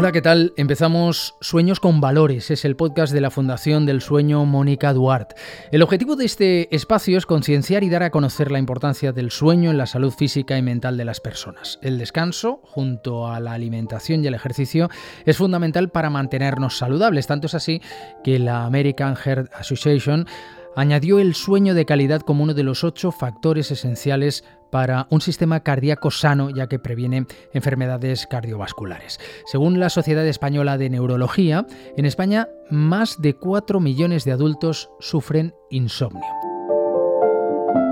Hola, 0.00 0.12
¿qué 0.12 0.22
tal? 0.22 0.52
Empezamos 0.56 1.34
Sueños 1.40 1.80
con 1.80 2.00
Valores, 2.00 2.52
es 2.52 2.64
el 2.64 2.76
podcast 2.76 3.12
de 3.12 3.20
la 3.20 3.32
Fundación 3.32 3.84
del 3.84 4.00
Sueño 4.00 4.44
Mónica 4.44 4.92
Duarte. 4.92 5.34
El 5.72 5.82
objetivo 5.82 6.14
de 6.14 6.24
este 6.24 6.72
espacio 6.72 7.18
es 7.18 7.26
concienciar 7.26 7.82
y 7.82 7.90
dar 7.90 8.04
a 8.04 8.12
conocer 8.12 8.52
la 8.52 8.60
importancia 8.60 9.10
del 9.10 9.32
sueño 9.32 9.72
en 9.72 9.76
la 9.76 9.86
salud 9.86 10.12
física 10.12 10.56
y 10.56 10.62
mental 10.62 10.96
de 10.98 11.04
las 11.04 11.18
personas. 11.18 11.80
El 11.82 11.98
descanso, 11.98 12.60
junto 12.62 13.26
a 13.26 13.40
la 13.40 13.54
alimentación 13.54 14.22
y 14.22 14.28
el 14.28 14.34
ejercicio, 14.34 14.88
es 15.26 15.36
fundamental 15.36 15.88
para 15.88 16.10
mantenernos 16.10 16.78
saludables, 16.78 17.26
tanto 17.26 17.48
es 17.48 17.54
así 17.56 17.82
que 18.22 18.38
la 18.38 18.66
American 18.66 19.16
Heart 19.16 19.52
Association 19.54 20.28
añadió 20.76 21.18
el 21.18 21.34
sueño 21.34 21.74
de 21.74 21.84
calidad 21.84 22.20
como 22.20 22.44
uno 22.44 22.54
de 22.54 22.62
los 22.62 22.84
ocho 22.84 23.10
factores 23.10 23.72
esenciales 23.72 24.44
para 24.70 25.06
un 25.10 25.20
sistema 25.20 25.60
cardíaco 25.60 26.10
sano 26.10 26.50
ya 26.50 26.68
que 26.68 26.78
previene 26.78 27.26
enfermedades 27.52 28.26
cardiovasculares. 28.26 29.18
Según 29.46 29.80
la 29.80 29.90
Sociedad 29.90 30.26
Española 30.26 30.78
de 30.78 30.90
Neurología, 30.90 31.66
en 31.96 32.04
España 32.04 32.48
más 32.70 33.20
de 33.20 33.34
4 33.34 33.80
millones 33.80 34.24
de 34.24 34.32
adultos 34.32 34.90
sufren 35.00 35.54
insomnio. 35.70 36.26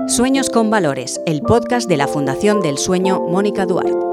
Sueños 0.07 0.49
con 0.49 0.69
Valores, 0.69 1.19
el 1.25 1.41
podcast 1.41 1.89
de 1.89 1.97
la 1.97 2.07
Fundación 2.07 2.61
del 2.61 2.77
Sueño 2.77 3.19
Mónica 3.19 3.65
Duarte. 3.65 4.06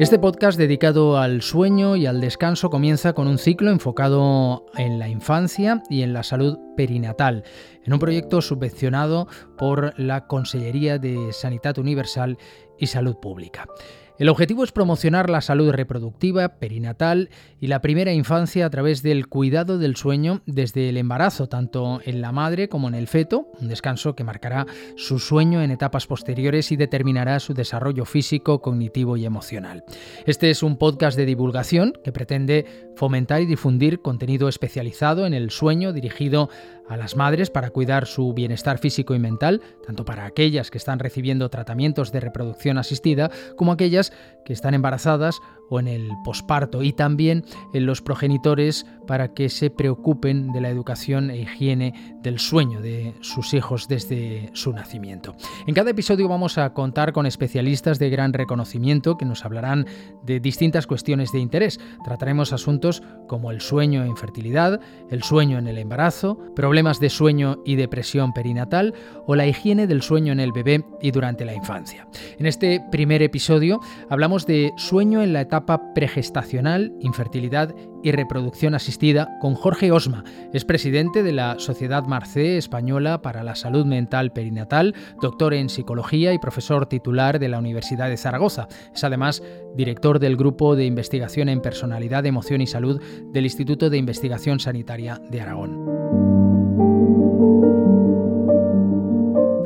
Este 0.00 0.18
podcast 0.18 0.58
dedicado 0.58 1.18
al 1.18 1.40
sueño 1.40 1.94
y 1.94 2.06
al 2.06 2.20
descanso 2.20 2.68
comienza 2.68 3.12
con 3.12 3.28
un 3.28 3.38
ciclo 3.38 3.70
enfocado 3.70 4.66
en 4.76 4.98
la 4.98 5.08
infancia 5.08 5.84
y 5.88 6.02
en 6.02 6.12
la 6.12 6.24
salud 6.24 6.58
perinatal, 6.76 7.44
en 7.84 7.92
un 7.92 8.00
proyecto 8.00 8.42
subvencionado 8.42 9.28
por 9.56 9.96
la 9.96 10.26
Consellería 10.26 10.98
de 10.98 11.32
Sanidad 11.32 11.78
Universal 11.78 12.38
y 12.76 12.88
Salud 12.88 13.18
Pública. 13.22 13.68
El 14.16 14.28
objetivo 14.28 14.62
es 14.62 14.70
promocionar 14.70 15.28
la 15.28 15.40
salud 15.40 15.72
reproductiva, 15.72 16.60
perinatal 16.60 17.30
y 17.60 17.66
la 17.66 17.80
primera 17.80 18.12
infancia 18.12 18.64
a 18.64 18.70
través 18.70 19.02
del 19.02 19.26
cuidado 19.26 19.76
del 19.76 19.96
sueño 19.96 20.40
desde 20.46 20.88
el 20.88 20.98
embarazo, 20.98 21.48
tanto 21.48 22.00
en 22.04 22.20
la 22.20 22.30
madre 22.30 22.68
como 22.68 22.86
en 22.86 22.94
el 22.94 23.08
feto, 23.08 23.48
un 23.60 23.66
descanso 23.66 24.14
que 24.14 24.22
marcará 24.22 24.66
su 24.94 25.18
sueño 25.18 25.62
en 25.62 25.72
etapas 25.72 26.06
posteriores 26.06 26.70
y 26.70 26.76
determinará 26.76 27.40
su 27.40 27.54
desarrollo 27.54 28.04
físico, 28.04 28.62
cognitivo 28.62 29.16
y 29.16 29.26
emocional. 29.26 29.82
Este 30.26 30.48
es 30.48 30.62
un 30.62 30.76
podcast 30.76 31.16
de 31.16 31.26
divulgación 31.26 31.92
que 32.04 32.12
pretende 32.12 32.92
fomentar 32.94 33.42
y 33.42 33.46
difundir 33.46 34.00
contenido 34.00 34.48
especializado 34.48 35.26
en 35.26 35.34
el 35.34 35.50
sueño 35.50 35.92
dirigido 35.92 36.50
a 36.88 36.96
las 36.96 37.16
madres 37.16 37.50
para 37.50 37.70
cuidar 37.70 38.06
su 38.06 38.32
bienestar 38.34 38.78
físico 38.78 39.14
y 39.14 39.18
mental, 39.18 39.62
tanto 39.86 40.04
para 40.04 40.26
aquellas 40.26 40.70
que 40.70 40.78
están 40.78 40.98
recibiendo 40.98 41.48
tratamientos 41.48 42.12
de 42.12 42.20
reproducción 42.20 42.78
asistida 42.78 43.30
como 43.56 43.72
aquellas 43.72 44.12
que 44.44 44.52
están 44.52 44.74
embarazadas 44.74 45.40
o 45.70 45.80
en 45.80 45.88
el 45.88 46.10
posparto 46.24 46.82
y 46.82 46.92
también 46.92 47.44
en 47.72 47.86
los 47.86 48.02
progenitores 48.02 48.86
para 49.06 49.34
que 49.34 49.48
se 49.48 49.70
preocupen 49.70 50.52
de 50.52 50.60
la 50.60 50.70
educación 50.70 51.30
e 51.30 51.38
higiene 51.38 52.16
del 52.22 52.38
sueño 52.38 52.80
de 52.80 53.14
sus 53.20 53.54
hijos 53.54 53.86
desde 53.88 54.50
su 54.54 54.72
nacimiento. 54.72 55.34
En 55.66 55.74
cada 55.74 55.90
episodio 55.90 56.28
vamos 56.28 56.58
a 56.58 56.72
contar 56.72 57.12
con 57.12 57.26
especialistas 57.26 57.98
de 57.98 58.10
gran 58.10 58.32
reconocimiento 58.32 59.16
que 59.16 59.24
nos 59.24 59.44
hablarán 59.44 59.86
de 60.22 60.40
distintas 60.40 60.86
cuestiones 60.86 61.32
de 61.32 61.40
interés. 61.40 61.78
Trataremos 62.04 62.52
asuntos 62.52 63.02
como 63.26 63.50
el 63.50 63.60
sueño 63.60 64.04
e 64.04 64.08
infertilidad, 64.08 64.80
el 65.10 65.22
sueño 65.22 65.58
en 65.58 65.66
el 65.66 65.78
embarazo, 65.78 66.38
problemas 66.56 67.00
de 67.00 67.10
sueño 67.10 67.58
y 67.64 67.76
depresión 67.76 68.32
perinatal 68.32 68.94
o 69.26 69.34
la 69.34 69.46
higiene 69.46 69.86
del 69.86 70.02
sueño 70.02 70.32
en 70.32 70.40
el 70.40 70.52
bebé 70.52 70.84
y 71.00 71.10
durante 71.10 71.44
la 71.44 71.54
infancia. 71.54 72.06
En 72.38 72.46
este 72.46 72.82
primer 72.90 73.22
episodio 73.22 73.80
hablamos 74.08 74.46
de 74.46 74.72
sueño 74.76 75.22
en 75.22 75.32
la 75.32 75.42
etapa 75.42 75.63
etapa 75.64 75.94
pregestacional, 75.94 76.92
infertilidad 77.00 77.74
y 78.02 78.12
reproducción 78.12 78.74
asistida 78.74 79.38
con 79.40 79.54
Jorge 79.54 79.92
Osma. 79.92 80.22
Es 80.52 80.66
presidente 80.66 81.22
de 81.22 81.32
la 81.32 81.58
Sociedad 81.58 82.04
Marcé 82.04 82.58
Española 82.58 83.22
para 83.22 83.42
la 83.42 83.54
Salud 83.54 83.86
Mental 83.86 84.30
Perinatal, 84.32 84.94
doctor 85.22 85.54
en 85.54 85.70
psicología 85.70 86.34
y 86.34 86.38
profesor 86.38 86.86
titular 86.86 87.38
de 87.38 87.48
la 87.48 87.58
Universidad 87.58 88.10
de 88.10 88.18
Zaragoza. 88.18 88.68
Es 88.94 89.04
además 89.04 89.42
director 89.74 90.18
del 90.18 90.36
Grupo 90.36 90.76
de 90.76 90.84
Investigación 90.84 91.48
en 91.48 91.62
Personalidad, 91.62 92.26
Emoción 92.26 92.60
y 92.60 92.66
Salud 92.66 93.00
del 93.32 93.44
Instituto 93.44 93.88
de 93.88 93.96
Investigación 93.96 94.60
Sanitaria 94.60 95.18
de 95.30 95.40
Aragón. 95.40 95.84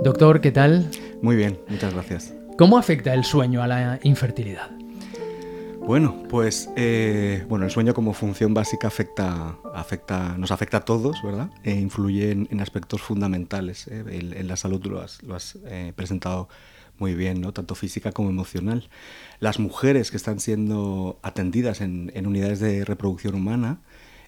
Doctor, 0.05 0.41
¿qué 0.41 0.53
tal? 0.53 0.87
Muy 1.23 1.35
bien, 1.35 1.59
muchas 1.69 1.93
gracias. 1.93 2.35
¿Cómo 2.57 2.79
afecta 2.79 3.15
el 3.15 3.25
sueño 3.25 3.63
a 3.63 3.67
la 3.67 3.99
infertilidad? 4.05 4.78
Bueno, 5.89 6.23
pues 6.29 6.69
eh, 6.77 7.47
bueno, 7.49 7.65
el 7.65 7.71
sueño 7.71 7.95
como 7.95 8.13
función 8.13 8.53
básica 8.53 8.89
afecta, 8.89 9.57
afecta, 9.73 10.37
nos 10.37 10.51
afecta 10.51 10.77
a 10.77 10.85
todos, 10.85 11.23
¿verdad? 11.23 11.49
E 11.65 11.75
influye 11.77 12.31
en, 12.31 12.61
aspectos 12.61 13.01
fundamentales. 13.01 13.89
¿eh? 13.89 14.05
En, 14.07 14.49
la 14.49 14.57
salud 14.59 14.85
lo 14.85 15.01
has, 15.01 15.59
eh, 15.65 15.95
presentado 15.97 16.51
muy 16.99 17.15
bien, 17.15 17.41
¿no? 17.41 17.55
Tanto 17.55 17.75
física 17.75 18.13
como 18.13 18.29
emocional. 18.29 18.91
Las 19.41 19.59
mujeres 19.59 20.11
que 20.11 20.19
están 20.19 20.41
siendo 20.41 21.21
atendidas 21.23 21.81
en, 21.81 22.13
unidades 22.27 22.61
de 22.61 22.85
reproducción 22.85 23.35
humana, 23.35 23.81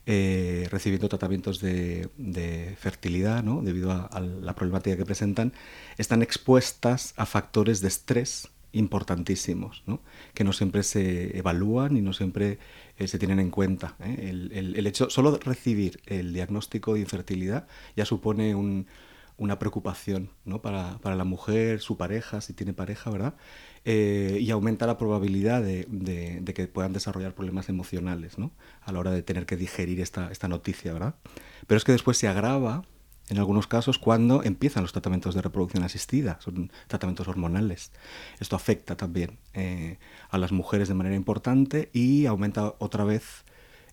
recibiendo 0.07 1.11
tratamientos 1.11 1.61
de, 1.61 2.75
fertilidad, 2.79 3.43
¿no? 3.43 3.61
debido 3.61 3.93
a, 3.93 4.19
la 4.19 4.55
problemática 4.55 4.97
que 4.97 5.05
presentan, 5.05 5.53
están 5.99 6.23
expuestas 6.23 7.13
a 7.19 7.27
factores 7.27 7.83
de 7.83 7.89
estrés 7.89 8.49
importantísimos, 8.73 9.83
¿no? 9.87 10.01
que 10.35 10.45
no 10.45 10.53
siempre 10.53 10.83
se 10.83 11.37
evalúan 11.37 11.97
y 11.97 12.03
no 12.03 12.13
siempre 12.13 12.59
eh, 12.99 13.09
se 13.09 13.19
tienen 13.19 13.41
en 13.41 13.51
cuenta. 13.51 13.97
¿eh? 14.01 14.31
El, 14.31 14.87
hecho, 14.87 15.11
solo 15.11 15.39
recibir 15.39 16.01
el 16.07 16.33
diagnóstico 16.33 16.95
de 16.95 17.01
infertilidad 17.01 17.67
ya 17.97 18.05
supone 18.05 18.55
una 18.55 19.59
preocupación 19.59 20.31
¿no? 20.45 20.63
para, 20.63 20.99
la 21.03 21.25
mujer, 21.25 21.81
su 21.81 21.97
pareja, 21.97 22.41
si 22.41 22.53
tiene 22.53 22.73
pareja, 22.73 23.11
¿verdad? 23.11 23.35
Eh, 23.85 24.39
y 24.41 24.51
aumenta 24.51 24.87
la 24.87 24.99
probabilidad 24.99 25.63
de, 25.63 26.43
que 26.55 26.67
puedan 26.69 26.93
desarrollar 26.93 27.35
problemas 27.35 27.69
emocionales 27.69 28.39
¿no? 28.39 28.53
a 28.83 28.93
la 28.93 28.99
hora 28.99 29.11
de 29.11 29.23
tener 29.23 29.47
que 29.47 29.57
digerir 29.57 30.01
esta, 30.01 30.31
esta 30.31 30.49
noticia, 30.49 30.93
¿verdad? 30.93 31.15
Pero 31.67 31.79
es 31.79 31.85
que 31.85 31.93
después 31.93 32.19
se 32.19 32.29
agrava 32.29 32.85
en 33.31 33.39
algunos 33.39 33.69
casos 33.69 33.99
cuando 33.99 34.43
empiezan 34.43 34.83
los 34.83 34.93
tratamientos 34.93 35.35
de 35.35 35.43
reproducción 35.43 35.85
asistida, 35.85 36.39
son 36.41 36.73
tratamientos 36.89 37.29
hormonales. 37.29 37.93
Esto 38.41 38.57
afecta 38.57 38.97
también 38.97 39.39
eh, 39.55 39.99
a 40.31 40.39
las 40.39 40.51
mujeres 40.51 40.89
de 40.89 40.95
manera 40.95 41.15
importante 41.15 41.91
y 41.93 42.27
aumenta 42.27 42.75
otra 42.79 43.05
vez 43.05 43.45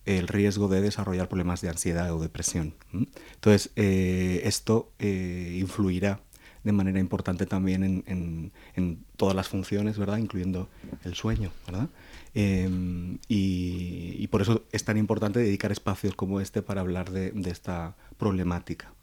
el 0.06 0.28
riesgo 0.28 0.70
de 0.70 0.82
desarrollar 0.82 1.30
problemas 1.30 1.62
de 1.62 1.70
ansiedad 1.70 2.12
o 2.14 2.20
depresión. 2.20 2.74
Entonces, 2.92 3.72
eh, 3.76 4.42
esto 4.46 4.92
eh, 4.98 5.58
influirá 5.60 6.22
de 6.64 6.72
manera 6.72 7.00
importante 7.00 7.46
también 7.46 8.04
en, 8.08 9.04
todas 9.18 9.36
las 9.36 9.48
funciones, 9.48 9.98
¿verdad? 9.98 10.18
Incluyendo 10.18 10.68
el 11.04 11.14
sueño, 11.14 11.52
¿verdad? 11.66 11.90
Em, 12.34 13.20
y, 13.28 14.28
por 14.28 14.42
eso 14.42 14.66
es 14.72 14.84
tan 14.84 14.98
importante 14.98 15.40
dedicar 15.40 15.72
espacios 15.72 16.16
como 16.16 16.42
este 16.42 16.62
para 16.62 16.82
hablar 16.82 17.12
de 17.12 17.50
esta 17.50 17.96
problemática. 18.18 18.97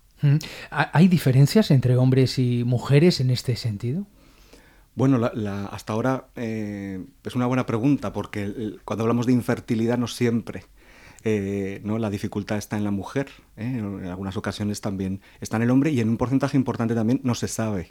¿Hay 0.71 1.09
diferencias 1.09 1.71
entre 1.71 1.97
hombres 1.97 2.39
y 2.39 2.65
mujeres 2.65 3.21
en 3.21 3.31
este 3.31 3.57
sentido? 3.57 4.07
Bueno, 4.95 5.21
hasta 5.71 5.93
ahora 5.93 6.29
eh, 6.37 7.05
es 7.25 7.35
una 7.35 7.47
buena 7.47 7.67
pregunta 7.67 8.12
porque 8.12 8.77
cuando 8.85 9.03
hablamos 9.03 9.27
de 9.27 9.33
infertilidad 9.33 9.99
no 9.99 10.07
siempre 10.07 10.67
eh, 11.25 11.81
¿no? 11.83 11.99
la 11.99 12.11
dificultad 12.11 12.59
está 12.59 12.76
en 12.76 12.85
la 12.85 12.93
mujer, 12.93 13.29
¿eh? 13.56 13.65
en 13.65 14.06
algunas 14.06 14.37
ocasiones 14.37 14.81
también 14.81 15.21
está 15.41 15.56
en 15.56 15.65
el 15.65 15.71
hombre 15.71 15.91
y 15.91 16.00
en 16.00 16.11
un 16.11 16.17
porcentaje 16.17 16.56
importante 16.56 16.94
también 16.94 17.20
no 17.25 17.35
se 17.35 17.49
sabe. 17.49 17.91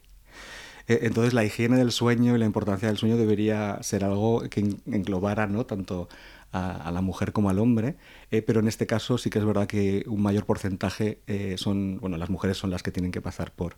entonces 0.88 1.34
la 1.34 1.44
higiene 1.44 1.78
del 1.78 1.92
sueño 1.92 2.36
y 2.36 2.40
la 2.40 2.46
importancia 2.46 2.88
del 2.88 2.98
sueño 2.98 3.18
debería 3.18 3.80
ser 3.82 4.06
algo 4.06 4.44
que 4.50 4.78
englobara 4.86 5.46
¿no? 5.48 5.66
tanto 5.66 6.08
a, 6.54 6.92
la 6.92 7.02
mujer 7.02 7.34
como 7.34 7.50
al 7.50 7.60
hombre, 7.60 7.96
eh, 8.32 8.42
pero 8.44 8.60
en 8.60 8.68
este 8.68 8.86
caso 8.86 9.18
sí 9.18 9.30
que 9.30 9.40
es 9.40 9.46
verdad 9.46 9.68
que 9.68 10.04
un 10.08 10.22
mayor 10.22 10.46
porcentaje 10.46 11.20
eh, 11.28 11.56
son, 11.58 12.00
bueno, 12.00 12.18
las 12.18 12.30
mujeres 12.30 12.58
son 12.58 12.70
las 12.70 12.84
que 12.84 12.92
tienen 12.92 13.12
que 13.12 13.22
pasar 13.22 13.52
por, 13.52 13.76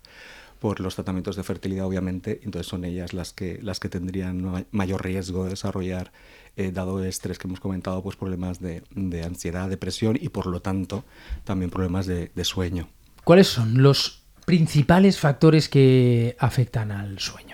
por 0.58 0.80
los 0.80 0.94
tratamientos 0.94 1.36
de 1.36 1.42
fertilidad, 1.42 1.86
obviamente, 1.86 2.40
entonces 2.44 2.68
son 2.68 2.84
ellas 2.84 3.14
las 3.14 3.32
que, 3.32 3.58
las 3.62 3.80
que 3.80 3.88
tendrían 3.88 4.66
mayor 4.70 5.02
riesgo 5.02 5.44
de 5.44 5.50
desarrollar, 5.50 6.12
eh, 6.56 6.70
dado 6.70 7.02
el 7.02 7.06
estrés 7.06 7.38
que 7.38 7.48
hemos 7.48 7.60
comentado, 7.60 8.02
pues 8.02 8.16
problemas 8.16 8.60
de, 8.60 8.82
ansiedad, 9.24 9.70
depresión 9.70 10.18
y 10.20 10.28
por 10.28 10.46
lo 10.46 10.60
tanto 10.60 11.04
también 11.44 11.70
problemas 11.70 12.06
de, 12.06 12.30
de 12.34 12.44
sueño. 12.44 12.88
¿Cuáles 13.24 13.48
son 13.48 13.82
los 13.82 14.22
principales 14.44 15.18
factores 15.18 15.68
que 15.70 16.36
afectan 16.38 16.92
al 16.92 17.18
sueño? 17.18 17.45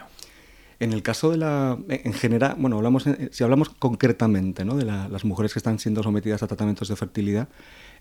En 0.82 0.92
el 0.92 1.04
caso 1.04 1.30
de 1.30 1.36
la, 1.36 1.78
en 1.88 2.12
general, 2.12 2.56
bueno, 2.58 2.76
hablamos, 2.76 3.04
si 3.30 3.44
hablamos 3.44 3.68
concretamente 3.68 4.64
¿no? 4.64 4.74
de 4.74 4.84
las 4.84 5.24
mujeres 5.24 5.52
que 5.52 5.60
están 5.60 5.78
siendo 5.78 6.02
sometidas 6.02 6.42
a 6.42 6.48
tratamientos 6.48 6.88
de 6.88 6.96
fertilidad, 6.96 7.48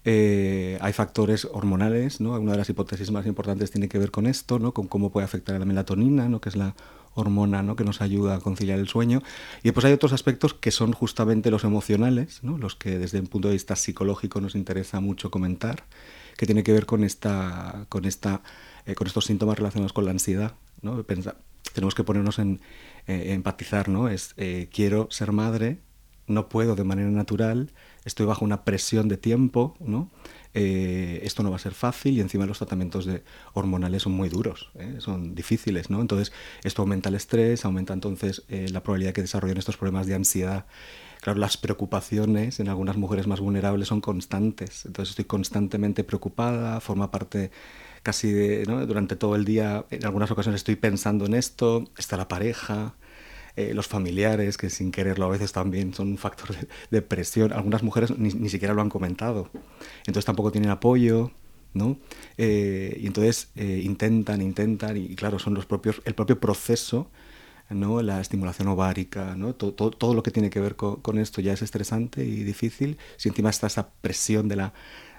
eh, 0.04 0.80
hay 0.82 0.92
factores 0.92 1.46
hormonales, 1.46 2.22
¿no? 2.22 2.32
Una 2.32 2.54
de 2.54 2.58
las 2.58 2.70
hipótesis 2.72 3.12
más 3.12 3.28
importantes 3.28 3.70
tiene 3.70 3.88
que 3.88 4.00
ver 4.00 4.10
con 4.10 4.26
esto, 4.26 4.58
¿no? 4.58 4.74
Con 4.74 4.88
cómo 4.88 5.12
puede 5.12 5.26
afectar 5.26 5.56
a 5.56 5.60
la 5.60 5.66
melatonina, 5.66 6.28
¿no? 6.28 6.42
Que 6.42 6.50
es 6.50 6.56
la 6.56 6.74
hormona 7.14 7.62
¿no? 7.62 7.76
que 7.76 7.84
nos 7.84 8.02
ayuda 8.02 8.36
a 8.36 8.40
conciliar 8.40 8.80
el 8.80 8.88
sueño. 8.88 9.22
Y 9.60 9.66
después 9.66 9.86
hay 9.86 9.94
otros 9.94 10.14
aspectos 10.14 10.56
que 10.56 10.72
son 10.72 10.94
justamente 10.94 11.52
los 11.52 11.64
emocionales, 11.64 12.40
¿no? 12.42 12.58
los 12.58 12.76
que 12.76 12.98
desde 12.98 13.20
un 13.20 13.28
punto 13.28 13.50
de 13.50 13.54
vista 13.54 13.76
psicológico 13.76 14.42
nos 14.42 14.56
interesa 14.56 15.00
mucho 15.02 15.30
comentar, 15.30 15.84
que 16.38 16.46
tiene 16.48 16.64
que 16.64 16.74
ver 16.74 16.86
con, 16.86 17.04
esta, 17.04 17.86
con, 17.90 18.06
esta, 18.06 18.42
eh, 18.86 18.96
con 18.96 19.08
estos 19.08 19.26
síntomas 19.26 19.58
relacionados 19.58 19.94
con 19.94 20.06
la 20.06 20.12
ansiedad. 20.12 20.56
¿no? 20.82 21.04
tenemos 21.74 21.96
que 21.96 22.04
ponernos 22.04 22.40
en 22.40 22.60
eh, 23.08 23.34
empatizar, 23.34 23.88
¿no? 23.88 24.10
Es 24.10 24.34
eh, 24.38 24.68
quiero 24.74 25.08
ser 25.12 25.32
madre, 25.32 25.80
no 26.28 26.50
puedo 26.50 26.76
de 26.76 26.84
manera 26.84 27.10
natural, 27.10 27.72
estoy 28.06 28.26
bajo 28.26 28.44
una 28.44 28.64
presión 28.64 29.08
de 29.08 29.18
tiempo, 29.18 29.76
¿no? 29.80 30.10
Eh, 30.54 31.22
esto 31.24 31.44
no 31.44 31.50
va 31.50 31.56
a 31.56 31.60
ser 31.60 31.74
fácil 31.74 32.18
y 32.18 32.22
encima 32.22 32.46
los 32.46 32.58
tratamientos 32.58 33.06
de 33.06 33.24
hormonales 33.54 34.04
son 34.04 34.12
muy 34.14 34.28
duros, 34.28 34.70
¿eh? 34.76 34.96
son 35.00 35.34
difíciles, 35.34 35.90
¿no? 35.90 36.02
Entonces 36.02 36.34
esto 36.64 36.82
aumenta 36.82 37.10
el 37.10 37.16
estrés, 37.16 37.64
aumenta 37.64 37.94
entonces 37.94 38.44
eh, 38.50 38.68
la 38.70 38.84
probabilidad 38.84 39.10
de 39.10 39.14
que 39.14 39.22
desarrollen 39.22 39.58
estos 39.58 39.78
problemas 39.78 40.08
de 40.08 40.16
ansiedad. 40.16 40.66
Claro, 41.22 41.40
las 41.40 41.56
preocupaciones 41.56 42.60
en 42.60 42.68
algunas 42.68 42.98
mujeres 42.98 43.28
más 43.28 43.40
vulnerables 43.40 43.88
son 43.88 44.02
constantes, 44.02 44.86
entonces 44.86 45.12
estoy 45.12 45.26
constantemente 45.26 46.04
preocupada, 46.04 46.82
forma 46.82 47.12
parte 47.12 47.52
casi 48.04 48.64
durante 48.64 49.16
todo 49.16 49.36
el 49.36 49.46
día, 49.46 49.86
en 49.92 50.06
algunas 50.06 50.32
ocasiones 50.32 50.60
estoy 50.60 50.76
pensando 50.76 51.26
en 51.26 51.34
esto, 51.34 51.86
está 51.98 52.18
la 52.18 52.28
pareja, 52.28 52.96
eh, 53.56 53.74
los 53.74 53.88
familiares, 53.88 54.58
que 54.58 54.70
sin 54.70 54.92
quererlo 54.92 55.26
a 55.26 55.30
veces 55.30 55.52
también 55.52 55.94
son 55.94 56.10
un 56.10 56.18
factor 56.18 56.56
de, 56.92 57.02
presión. 57.02 57.52
Algunas 57.52 57.84
mujeres 57.84 58.18
ni, 58.18 58.30
ni, 58.30 58.50
siquiera 58.50 58.74
lo 58.74 58.82
han 58.82 58.90
comentado. 58.90 59.50
Entonces 60.00 60.26
tampoco 60.26 60.52
tienen 60.52 60.72
apoyo, 60.72 61.32
¿no? 61.74 61.98
Eh, 62.38 62.98
y 63.02 63.08
entonces 63.08 63.50
eh, 63.56 63.82
intentan, 63.84 64.42
intentan, 64.42 64.98
y 64.98 65.16
claro, 65.16 65.40
son 65.40 65.54
los 65.54 65.66
propios, 65.66 66.02
el 66.06 66.16
propio 66.16 66.40
proceso, 66.40 67.10
¿no? 67.70 68.02
La 68.02 68.22
estimulación 68.22 68.68
ovárica, 68.70 69.36
¿no? 69.36 69.54
Todo, 69.56 69.74
todo, 69.74 69.92
todo 69.92 70.14
lo 70.14 70.24
que 70.24 70.32
tiene 70.32 70.50
que 70.50 70.60
ver 70.60 70.76
con, 70.76 70.98
con, 71.02 71.18
esto 71.18 71.42
ya 71.42 71.54
es 71.54 71.62
estresante 71.62 72.24
y 72.24 72.44
difícil. 72.44 72.98
Si 73.18 73.30
encima 73.30 73.50
está 73.50 73.68
esa 73.68 73.90
presión 74.02 74.48
de 74.48 74.58
la 74.58 74.74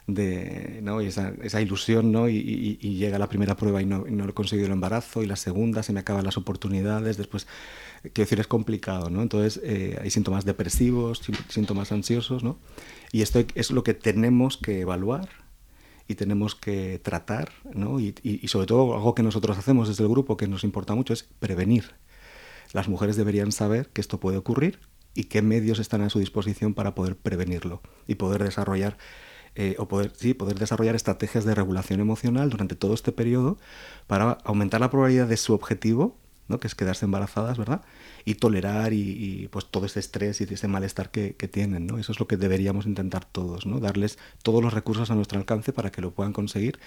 ¿no? 0.06 1.00
y 1.00 1.06
esa, 1.06 1.60
ilusión, 1.60 2.12
¿no? 2.12 2.28
Y, 2.28 2.78
y, 2.80 2.96
llega 2.96 3.18
la 3.18 3.28
primera 3.28 3.56
prueba 3.56 3.80
y 3.80 3.86
no, 3.86 4.06
y 4.06 4.12
no 4.12 4.28
he 4.28 4.32
conseguido 4.32 4.66
el 4.66 4.72
embarazo, 4.72 5.22
y 5.22 5.26
la 5.26 5.36
segunda 5.36 5.82
se 5.82 5.92
me 5.92 6.00
acaban 6.00 6.24
las 6.24 6.36
oportunidades, 6.36 7.16
después 7.16 7.46
quiero 8.02 8.24
decir, 8.24 8.40
es 8.40 8.48
complicado, 8.48 9.10
¿no? 9.10 9.22
Entonces 9.22 9.60
eh, 9.64 9.98
hay 10.02 10.10
síntomas 10.10 10.44
depresivos, 10.44 11.22
síntomas 11.48 11.92
ansiosos, 11.92 12.42
¿no? 12.42 12.58
Y 13.12 13.22
esto 13.22 13.44
es 13.54 13.70
lo 13.70 13.84
que 13.84 13.94
tenemos 13.94 14.56
que 14.56 14.80
evaluar 14.80 15.28
y 16.08 16.16
tenemos 16.16 16.54
que 16.54 16.98
tratar, 16.98 17.52
y, 17.98 18.14
y, 18.22 18.48
sobre 18.48 18.66
todo 18.66 18.94
algo 18.94 19.14
que 19.14 19.22
nosotros 19.22 19.56
hacemos 19.56 19.88
desde 19.88 20.02
el 20.02 20.10
grupo 20.10 20.36
que 20.36 20.48
nos 20.48 20.64
importa 20.64 20.94
mucho 20.94 21.12
es 21.12 21.22
prevenir. 21.22 21.92
Las 22.72 22.88
mujeres 22.88 23.16
deberían 23.16 23.52
saber 23.52 23.88
que 23.90 24.00
esto 24.00 24.18
puede 24.18 24.36
ocurrir 24.36 24.80
y 25.14 25.24
qué 25.24 25.42
medios 25.42 25.78
están 25.78 26.00
a 26.00 26.10
su 26.10 26.18
disposición 26.18 26.74
para 26.74 26.94
poder 26.94 27.16
prevenirlo 27.16 27.82
y 28.06 28.16
poder 28.16 28.42
desarrollar 28.42 28.96
eh, 29.54 29.76
o 29.78 29.86
poder, 29.88 30.12
sí, 30.14 30.34
poder 30.34 30.58
desarrollar 30.58 30.94
estrategias 30.94 31.44
de 31.44 31.54
regulación 31.54 32.00
emocional 32.00 32.50
durante 32.50 32.74
todo 32.74 32.94
este 32.94 33.12
periodo 33.12 33.58
para 34.06 34.38
aumentar 34.44 34.80
la 34.80 34.90
probabilidad 34.90 35.28
de 35.28 35.36
su 35.36 35.52
objetivo 35.54 36.16
que 36.58 36.66
es 36.66 36.74
quedarse 36.74 37.04
embarazadas, 37.04 37.58
¿verdad? 37.58 37.82
Y 38.24 38.36
tolerar 38.36 38.92
y, 38.92 39.48
pues 39.50 39.66
todo 39.66 39.86
ese 39.86 40.00
estrés 40.00 40.40
y 40.40 40.44
ese 40.44 40.68
malestar 40.68 41.10
que, 41.10 41.32
tienen, 41.50 41.86
¿no? 41.86 41.98
Eso 41.98 42.12
es 42.12 42.20
lo 42.20 42.26
que 42.26 42.36
deberíamos 42.36 42.86
intentar 42.86 43.24
todos, 43.24 43.66
¿no? 43.66 43.80
Darles 43.80 44.18
todos 44.42 44.62
los 44.62 44.72
recursos 44.72 45.10
a 45.10 45.14
nuestro 45.14 45.38
alcance 45.38 45.72
para 45.72 45.90
que 45.90 46.00
lo 46.00 46.12
puedan 46.12 46.32
conseguir, 46.32 46.78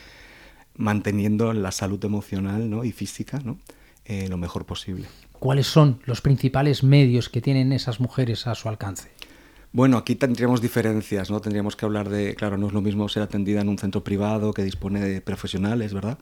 manteniendo 0.76 1.54
la 1.54 1.72
salud 1.72 2.04
emocional 2.04 2.70
¿no? 2.70 2.84
y 2.84 2.92
física, 2.92 3.40
¿no? 3.44 3.60
Eh, 4.06 4.28
lo 4.30 4.38
mejor 4.38 4.66
posible. 4.66 5.08
¿Cuáles 5.40 5.68
son 5.68 6.00
los 6.06 6.22
principales 6.22 6.84
medios 6.84 7.30
que 7.30 7.42
tienen 7.42 7.72
esas 7.72 8.00
mujeres 8.00 8.48
a 8.48 8.56
su 8.56 8.70
alcance? 8.70 9.10
Bueno, 9.76 9.98
aquí 9.98 10.16
tendríamos 10.16 10.62
diferencias, 10.62 11.30
¿no? 11.30 11.42
Tendríamos 11.42 11.76
que 11.76 11.84
hablar 11.84 12.08
de, 12.08 12.34
claro, 12.36 12.56
no 12.56 12.68
es 12.68 12.72
lo 12.72 12.80
mismo 12.80 13.10
ser 13.10 13.24
atendida 13.24 13.60
en 13.60 13.68
un 13.68 13.78
centro 13.78 14.06
privado 14.06 14.54
que 14.54 14.64
dispone 14.64 15.02
de 15.02 15.20
profesionales, 15.20 15.94
¿verdad? 15.94 16.18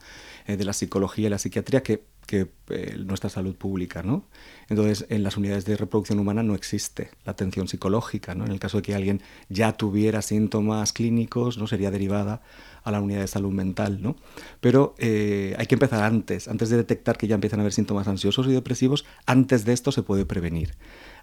Eh, 0.48 0.58
de 0.58 0.66
la 0.66 0.74
psicología 0.74 1.28
y 1.28 1.30
la 1.30 1.38
psiquiatría 1.38 1.84
que, 1.84 2.04
que 2.26 2.50
eh, 2.70 2.96
nuestra 3.06 3.30
salud 3.30 3.56
pública, 3.56 4.02
¿no? 4.02 4.26
Entonces, 4.70 5.06
en 5.10 5.22
las 5.22 5.38
unidades 5.38 5.66
de 5.66 5.78
reproducción 5.78 6.18
humana 6.18 6.42
no 6.42 6.56
existe 6.56 7.12
la 7.26 7.34
atención 7.34 7.68
psicológica, 7.68 8.34
¿no? 8.34 8.44
En 8.44 8.52
el 8.52 8.60
caso 8.60 8.78
de 8.78 8.82
que 8.82 8.96
alguien 8.96 9.22
ya 9.50 9.74
tuviera 9.74 10.24
síntomas 10.24 10.92
clínicos, 10.92 11.60
¿no? 11.60 11.68
Sería 11.68 11.92
derivada 11.92 12.42
a 12.84 12.90
la 12.90 13.02
unidad 13.02 13.22
de 13.22 13.28
salud 13.28 13.52
mental, 13.52 14.02
¿no? 14.02 14.16
Pero 14.62 14.96
eh, 14.98 15.54
hay 15.60 15.68
que 15.68 15.76
empezar 15.76 16.02
antes, 16.02 16.48
antes 16.48 16.72
de 16.72 16.78
detectar 16.78 17.20
que 17.20 17.28
ya 17.28 17.36
empiezan 17.36 17.60
a 17.60 17.62
haber 17.62 17.74
síntomas 17.74 18.08
ansiosos 18.08 18.48
y 18.48 18.52
depresivos, 18.52 19.06
antes 19.28 19.64
de 19.64 19.74
esto 19.74 19.92
se 19.92 20.02
puede 20.02 20.26
prevenir 20.26 20.74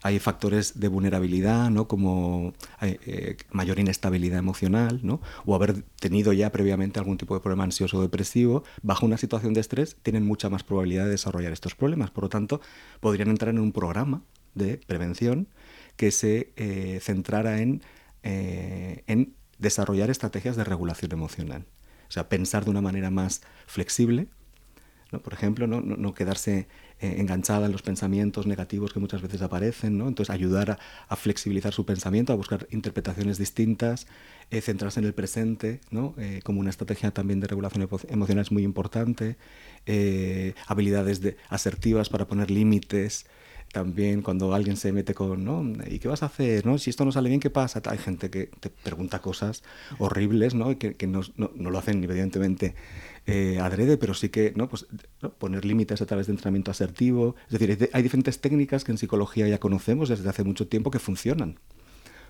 hay 0.02 0.18
factores 0.18 0.80
de 0.80 0.88
vulnerabilidad, 0.88 1.70
¿no? 1.70 1.86
como 1.88 2.54
eh, 2.80 3.36
mayor 3.50 3.78
inestabilidad 3.78 4.38
emocional, 4.38 5.00
¿no? 5.02 5.20
o 5.44 5.54
haber 5.54 5.82
tenido 6.00 6.32
ya 6.32 6.50
previamente 6.50 6.98
algún 6.98 7.18
tipo 7.18 7.34
de 7.34 7.40
problema 7.40 7.64
ansioso 7.64 7.98
o 7.98 8.02
depresivo, 8.02 8.64
bajo 8.82 9.06
una 9.06 9.18
situación 9.18 9.54
de 9.54 9.60
estrés 9.60 9.96
tienen 10.02 10.24
mucha 10.24 10.48
más 10.48 10.62
probabilidad 10.62 11.04
de 11.04 11.10
desarrollar 11.10 11.52
estos 11.52 11.74
problemas. 11.74 12.10
Por 12.10 12.24
lo 12.24 12.28
tanto, 12.30 12.60
podrían 13.00 13.28
entrar 13.28 13.50
en 13.50 13.60
un 13.60 13.72
programa 13.72 14.22
de 14.54 14.78
prevención 14.86 15.48
que 15.96 16.10
se 16.10 16.52
eh, 16.56 16.98
centrara 17.02 17.60
en, 17.60 17.82
eh, 18.22 19.04
en 19.06 19.34
desarrollar 19.58 20.10
estrategias 20.10 20.56
de 20.56 20.64
regulación 20.64 21.12
emocional. 21.12 21.66
O 22.08 22.12
sea, 22.12 22.28
pensar 22.28 22.64
de 22.64 22.70
una 22.70 22.80
manera 22.80 23.10
más 23.10 23.42
flexible, 23.66 24.28
por 25.18 25.32
ejemplo, 25.32 25.66
no, 25.66 25.80
no, 25.80 26.14
quedarse 26.14 26.68
eh, 27.00 27.16
enganchada 27.18 27.66
en 27.66 27.72
los 27.72 27.82
pensamientos 27.82 28.46
negativos 28.46 28.92
que 28.92 29.00
muchas 29.00 29.22
veces 29.22 29.42
aparecen, 29.42 29.98
¿no? 29.98 30.06
Entonces 30.06 30.32
ayudar 30.32 30.78
a, 31.08 31.16
flexibilizar 31.16 31.72
su 31.72 31.84
pensamiento, 31.84 32.32
a 32.32 32.36
buscar 32.36 32.68
interpretaciones 32.70 33.36
distintas, 33.36 34.06
eh, 34.50 34.60
centrarse 34.60 35.00
en 35.00 35.06
el 35.06 35.14
presente. 35.14 35.80
Eh, 36.18 36.40
como 36.44 36.60
una 36.60 36.70
estrategia 36.70 37.10
también 37.10 37.40
de 37.40 37.48
regulación 37.48 37.88
emocional 38.08 38.42
es 38.42 38.52
muy 38.52 38.62
importante, 38.62 39.36
eh, 39.86 40.54
habilidades 40.66 41.20
de, 41.20 41.36
asertivas 41.48 42.08
para 42.08 42.26
poner 42.28 42.50
límites, 42.50 43.26
también 43.72 44.22
cuando 44.22 44.52
alguien 44.52 44.76
se 44.76 44.92
mete 44.92 45.14
con, 45.14 45.44
¿no? 45.44 45.64
¿Y 45.86 46.00
qué 46.00 46.08
vas 46.08 46.22
a 46.22 46.26
hacer? 46.26 46.66
¿no? 46.66 46.78
Si 46.78 46.90
esto 46.90 47.04
no 47.04 47.12
sale 47.12 47.28
bien, 47.28 47.40
¿qué 47.40 47.50
pasa? 47.50 47.80
Hay 47.86 47.98
gente 47.98 48.30
que 48.30 48.46
te 48.58 48.68
pregunta 48.68 49.20
cosas 49.20 49.62
horribles, 49.98 50.54
¿no? 50.54 50.72
Y 50.72 50.76
que, 50.76 50.94
que 50.94 51.06
no, 51.06 51.20
no, 51.36 51.52
no, 51.54 51.70
lo 51.70 51.78
hacen 51.78 52.02
evidentemente 52.02 52.74
eh, 53.26 53.58
adrede, 53.60 53.96
pero 53.96 54.14
sí 54.14 54.28
que, 54.28 54.52
¿no? 54.56 54.68
Pues, 54.68 54.86
poner 55.38 55.64
límites 55.64 56.00
a 56.00 56.06
través 56.06 56.26
de 56.26 56.32
entrenamiento 56.32 56.70
asertivo. 56.70 57.36
Es 57.50 57.58
decir, 57.58 57.90
hay 57.92 58.02
diferentes 58.02 58.40
técnicas 58.40 58.84
que 58.84 58.92
en 58.92 58.98
psicología 58.98 59.48
ya 59.48 59.58
conocemos 59.58 60.08
desde 60.08 60.28
hace 60.28 60.44
mucho 60.44 60.66
tiempo 60.68 60.90
que 60.90 60.98
funcionan. 60.98 61.58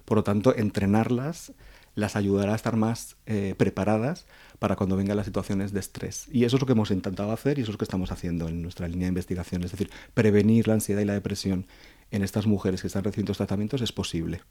Por 0.05 0.17
lo 0.17 0.25
tanto, 0.25 0.55
entrenarlas 0.57 1.53
las 1.95 2.17
ayudará 2.17 2.53
a 2.53 2.57
estar 2.57 2.77
más 2.77 3.17
eh, 3.27 3.55
preparadas 3.57 4.27
para 4.59 4.77
cuando 4.77 4.97
vengan 4.97 5.17
las 5.17 5.27
situaciones 5.27 5.73
de 5.73 5.81
estrés. 5.81 6.27
Y 6.31 6.45
eso 6.45 6.57
es 6.57 6.61
lo 6.61 6.67
que 6.67 6.73
hemos 6.73 6.91
intentado 6.91 7.33
hacer 7.33 7.59
y 7.59 7.63
eso 7.63 7.71
es 7.71 7.75
lo 7.75 7.79
que 7.79 7.85
estamos 7.85 8.13
haciendo 8.13 8.49
en 8.49 8.63
nuestra 8.63 8.87
línea 8.89 9.07
de 9.07 9.11
investigación. 9.11 9.65
Es 9.65 9.73
decir, 9.73 9.91
prevenir 10.15 10.69
la 10.69 10.75
ansiedad 10.75 11.01
y 11.01 11.05
la 11.05 11.15
depresión 11.15 11.67
en 12.11 12.23
estas 12.23 12.47
mujeres 12.47 12.81
que 12.81 12.89
están 12.89 13.05
recibiendo 13.05 13.33
tratamientos 13.33 13.81
es 13.83 13.93
posible. 13.93 14.43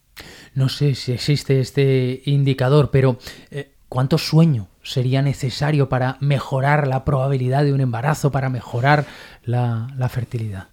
No 0.54 0.70
sé 0.70 0.96
si 0.96 1.12
existe 1.12 1.60
este 1.60 2.22
indicador, 2.26 2.90
pero 2.92 3.20
eh, 3.52 3.72
¿cuánto 3.90 4.18
sueño 4.18 4.68
sería 4.84 5.22
necesario 5.22 5.90
para 5.90 6.18
mejorar 6.22 6.88
la 6.88 7.04
probabilidad 7.04 7.64
de 7.64 7.74
un 7.74 7.82
embarazo, 7.82 8.32
para 8.32 8.50
mejorar 8.50 9.06
la, 9.44 9.88
la 9.98 10.08
fertilidad? 10.10 10.68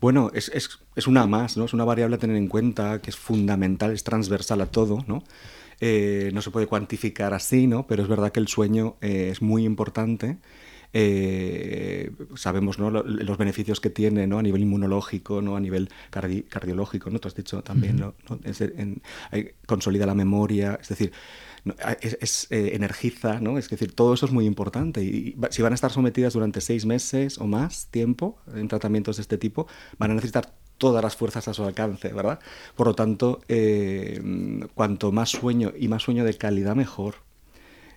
Bueno, 0.00 0.30
es, 0.32 0.50
es, 0.54 0.78
es, 0.96 1.06
una 1.06 1.26
más, 1.26 1.58
¿no? 1.58 1.66
Es 1.66 1.74
una 1.74 1.84
variable 1.84 2.16
a 2.16 2.18
tener 2.18 2.36
en 2.36 2.48
cuenta 2.48 3.02
que 3.02 3.10
es 3.10 3.16
fundamental, 3.16 3.92
es 3.92 4.02
transversal 4.02 4.62
a 4.62 4.66
todo, 4.66 5.04
¿no? 5.06 5.22
Eh, 5.80 6.30
no 6.32 6.40
se 6.40 6.50
puede 6.50 6.66
cuantificar 6.66 7.34
así, 7.34 7.66
¿no? 7.66 7.86
Pero 7.86 8.02
es 8.02 8.08
verdad 8.08 8.32
que 8.32 8.40
el 8.40 8.48
sueño 8.48 8.96
eh, 9.02 9.28
es 9.30 9.42
muy 9.42 9.64
importante. 9.64 10.38
Eh, 10.92 12.10
sabemos 12.34 12.80
¿no? 12.80 12.90
los 12.90 13.38
beneficios 13.38 13.80
que 13.80 13.90
tiene 13.90 14.26
¿no? 14.26 14.40
a 14.40 14.42
nivel 14.42 14.62
inmunológico, 14.62 15.40
¿no? 15.40 15.54
a 15.54 15.60
nivel 15.60 15.88
cardi 16.10 16.42
cardiológico, 16.42 17.10
¿no? 17.10 17.20
tú 17.20 17.28
has 17.28 17.36
dicho 17.36 17.62
también. 17.62 17.96
¿no? 17.96 18.14
En, 18.42 19.00
consolida 19.66 20.04
la 20.04 20.16
memoria, 20.16 20.78
es 20.82 20.88
decir, 20.88 21.12
es, 22.00 22.18
es 22.20 22.46
eh, 22.50 22.70
energiza, 22.74 23.40
¿no? 23.40 23.58
Es 23.58 23.68
decir, 23.68 23.94
todo 23.94 24.14
eso 24.14 24.26
es 24.26 24.32
muy 24.32 24.46
importante. 24.46 25.02
Y, 25.02 25.36
si 25.50 25.62
van 25.62 25.72
a 25.72 25.74
estar 25.74 25.90
sometidas 25.90 26.32
durante 26.32 26.60
seis 26.60 26.86
meses 26.86 27.38
o 27.38 27.46
más 27.46 27.86
tiempo 27.86 28.38
en 28.54 28.68
tratamientos 28.68 29.16
de 29.16 29.22
este 29.22 29.38
tipo, 29.38 29.66
van 29.98 30.12
a 30.12 30.14
necesitar 30.14 30.52
todas 30.78 31.02
las 31.02 31.16
fuerzas 31.16 31.46
a 31.48 31.54
su 31.54 31.64
alcance, 31.64 32.12
¿verdad? 32.12 32.40
Por 32.74 32.86
lo 32.86 32.94
tanto, 32.94 33.40
eh, 33.48 34.20
cuanto 34.74 35.12
más 35.12 35.30
sueño 35.30 35.72
y 35.78 35.88
más 35.88 36.02
sueño 36.02 36.24
de 36.24 36.34
calidad, 36.34 36.74
mejor. 36.74 37.16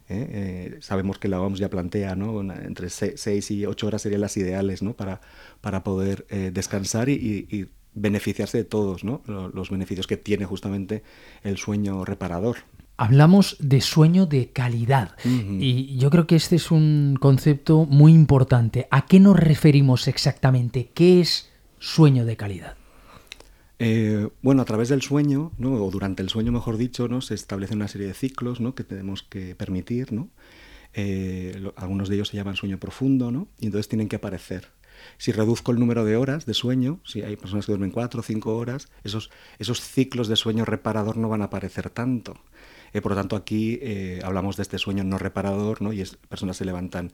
¿eh? 0.10 0.78
Sabemos 0.82 1.18
que 1.18 1.30
la 1.30 1.40
OMS 1.42 1.60
ya 1.60 1.70
plantea, 1.70 2.16
¿no? 2.16 2.42
Entre 2.42 2.90
6 2.90 3.52
y 3.52 3.66
8 3.66 3.88
horas 3.88 4.02
serían 4.02 4.22
las 4.22 4.36
ideales, 4.36 4.84
¿no? 4.84 4.94
Para, 4.94 5.22
para 5.62 5.84
poder 5.84 6.26
descansar 6.52 7.08
y, 7.08 7.14
y, 7.14 7.58
y, 7.58 7.70
beneficiarse 7.96 8.58
de 8.58 8.64
todos, 8.64 9.04
¿no? 9.04 9.22
Los 9.28 9.70
beneficios 9.70 10.08
que 10.08 10.18
tiene 10.18 10.46
justamente 10.46 11.04
el 11.44 11.58
sueño 11.58 12.04
reparador. 12.06 12.58
Hablamos 12.96 13.58
de 13.60 13.82
sueño 13.82 14.26
de 14.28 14.50
calidad 14.52 15.16
uh 15.26 15.28
-huh. 15.28 15.58
y 15.60 15.98
yo 15.98 16.10
creo 16.10 16.28
que 16.28 16.36
este 16.36 16.58
es 16.58 16.70
un 16.72 17.18
concepto 17.20 17.86
muy 17.86 18.14
importante. 18.14 18.88
¿A 18.92 19.06
qué 19.06 19.20
nos 19.20 19.38
referimos 19.38 20.08
exactamente? 20.08 20.92
¿Qué 20.94 21.20
es 21.20 21.50
sueño 21.80 22.24
de 22.26 22.38
calidad? 22.38 22.76
Eh, 23.80 24.30
bueno, 24.42 24.62
a 24.62 24.66
través 24.66 24.90
del 24.90 25.02
sueño, 25.02 25.52
o 25.62 25.92
durante 25.92 26.22
el 26.22 26.30
sueño, 26.30 26.52
mejor 26.52 26.78
dicho, 26.78 27.08
¿no? 27.08 27.20
se 27.22 27.34
establece 27.34 27.74
una 27.74 27.88
serie 27.90 28.08
de 28.08 28.14
ciclos 28.14 28.62
¿no? 28.62 28.76
que 28.76 28.84
tenemos 28.84 29.24
que 29.24 29.56
permitir. 29.56 30.14
¿no? 30.14 30.30
Eh, 30.94 31.62
algunos 31.76 32.08
de 32.08 32.16
ellos 32.16 32.30
se 32.30 32.38
llaman 32.38 32.56
sueño 32.56 32.78
profundo, 32.78 33.32
¿no? 33.32 33.48
y 33.60 33.66
entonces 33.66 33.90
tienen 33.90 34.08
que 34.08 34.16
aparecer. 34.16 34.70
Si 35.18 35.32
reduzco 35.32 35.72
el 35.72 35.80
número 35.80 36.06
de 36.06 36.16
horas 36.16 36.46
de 36.46 36.54
sueño, 36.54 37.00
si 37.04 37.24
hay 37.24 37.36
personas 37.36 37.66
que 37.66 37.72
duermen 37.72 37.92
cuatro 37.92 38.22
o 38.22 38.24
cinco 38.24 38.56
horas, 38.56 38.90
esos, 39.04 39.32
esos 39.60 39.82
ciclos 39.82 40.28
de 40.28 40.36
sueño 40.36 40.66
reparador 40.66 41.18
no 41.18 41.28
van 41.28 41.42
a 41.42 41.46
aparecer 41.46 41.90
tanto. 41.90 42.38
Eh, 42.94 43.02
por 43.02 43.12
lo 43.12 43.16
tanto, 43.18 43.36
aquí 43.36 43.80
hablamos 44.24 44.56
de 44.56 44.64
este 44.64 44.78
sueño 44.78 45.04
no 45.04 45.18
reparador, 45.18 45.82
¿no? 45.82 45.94
y 45.94 46.02
es, 46.02 46.16
personas 46.16 46.58
se 46.58 46.66
levantan 46.66 47.12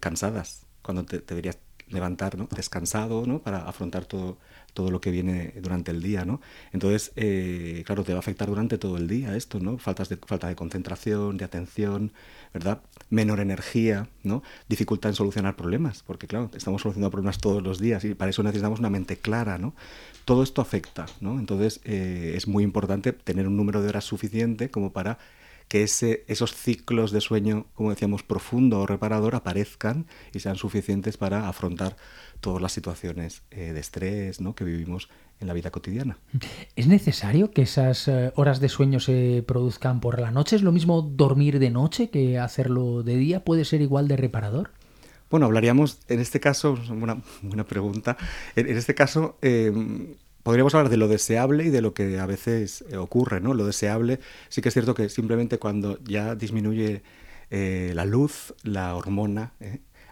cansadas 0.00 0.66
cuando 0.82 1.04
te, 1.04 1.18
deberías 1.18 1.58
levantar 1.88 2.36
¿no? 2.36 2.48
descansado 2.54 3.26
¿no? 3.26 3.40
para 3.40 3.68
afrontar 3.68 4.04
todo, 4.04 4.38
todo 4.76 4.90
lo 4.90 5.00
que 5.00 5.10
viene 5.10 5.54
durante 5.62 5.90
el 5.90 6.02
día, 6.02 6.24
¿no? 6.24 6.40
Entonces, 6.72 7.10
eh, 7.16 7.82
claro, 7.86 8.04
te 8.04 8.12
va 8.12 8.18
a 8.18 8.20
afectar 8.20 8.46
durante 8.46 8.76
todo 8.76 8.98
el 8.98 9.08
día 9.08 9.34
esto, 9.34 9.58
¿no? 9.58 9.78
Faltas 9.78 10.10
de, 10.10 10.16
falta 10.18 10.48
de 10.48 10.54
concentración, 10.54 11.38
de 11.38 11.46
atención, 11.46 12.12
¿verdad? 12.52 12.82
Menor 13.08 13.40
energía, 13.40 14.08
¿no? 14.22 14.42
Dificultad 14.68 15.10
en 15.10 15.14
solucionar 15.14 15.56
problemas, 15.56 16.02
porque 16.02 16.26
claro, 16.26 16.50
estamos 16.54 16.82
solucionando 16.82 17.10
problemas 17.10 17.38
todos 17.38 17.62
los 17.62 17.78
días 17.80 18.04
y 18.04 18.14
para 18.14 18.30
eso 18.30 18.42
necesitamos 18.42 18.78
una 18.78 18.90
mente 18.90 19.16
clara, 19.16 19.56
¿no? 19.56 19.74
Todo 20.26 20.42
esto 20.42 20.60
afecta, 20.60 21.06
¿no? 21.20 21.38
Entonces, 21.38 21.80
eh, 21.84 22.34
es 22.36 22.46
muy 22.46 22.62
importante 22.62 23.12
tener 23.12 23.48
un 23.48 23.56
número 23.56 23.80
de 23.80 23.88
horas 23.88 24.04
suficiente 24.04 24.70
como 24.70 24.92
para 24.92 25.18
que 25.68 25.82
ese, 25.82 26.24
esos 26.28 26.54
ciclos 26.54 27.10
de 27.10 27.20
sueño, 27.20 27.66
como 27.74 27.90
decíamos, 27.90 28.22
profundo 28.22 28.80
o 28.80 28.86
reparador 28.86 29.34
aparezcan 29.34 30.06
y 30.32 30.40
sean 30.40 30.56
suficientes 30.56 31.16
para 31.16 31.48
afrontar 31.48 31.96
todas 32.40 32.62
las 32.62 32.72
situaciones 32.72 33.42
eh, 33.50 33.72
de 33.72 33.80
estrés 33.80 34.40
¿no? 34.40 34.54
que 34.54 34.64
vivimos 34.64 35.08
en 35.40 35.48
la 35.48 35.54
vida 35.54 35.70
cotidiana. 35.70 36.18
¿Es 36.76 36.86
necesario 36.86 37.50
que 37.50 37.62
esas 37.62 38.08
eh, 38.08 38.32
horas 38.36 38.60
de 38.60 38.68
sueño 38.68 39.00
se 39.00 39.44
produzcan 39.46 40.00
por 40.00 40.20
la 40.20 40.30
noche? 40.30 40.56
¿Es 40.56 40.62
lo 40.62 40.72
mismo 40.72 41.02
dormir 41.02 41.58
de 41.58 41.70
noche 41.70 42.10
que 42.10 42.38
hacerlo 42.38 43.02
de 43.02 43.16
día? 43.16 43.44
¿Puede 43.44 43.64
ser 43.64 43.82
igual 43.82 44.08
de 44.08 44.16
reparador? 44.16 44.70
Bueno, 45.28 45.46
hablaríamos, 45.46 45.98
en 46.08 46.20
este 46.20 46.38
caso, 46.38 46.78
una 46.88 47.20
buena 47.42 47.64
pregunta, 47.64 48.16
en, 48.54 48.68
este 48.68 48.94
caso 48.94 49.38
em, 49.42 50.14
podríamos 50.46 50.72
hablar 50.76 50.90
de 50.90 50.96
lo 50.96 51.08
deseable 51.08 51.64
y 51.64 51.70
de 51.70 51.82
lo 51.82 51.92
que 51.92 52.20
a 52.20 52.26
veces 52.26 52.84
eh, 52.88 52.96
ocurre, 52.96 53.40
¿no? 53.40 53.52
Lo 53.52 53.66
deseable 53.66 54.20
sí 54.48 54.62
que 54.62 54.68
es 54.68 54.72
cierto 54.72 54.94
que 54.94 55.08
simplemente 55.08 55.58
cuando 55.58 55.98
ya 56.04 56.36
disminuye 56.36 57.02
la 57.50 58.04
luz, 58.04 58.54
la 58.64 58.96
hormona, 58.96 59.52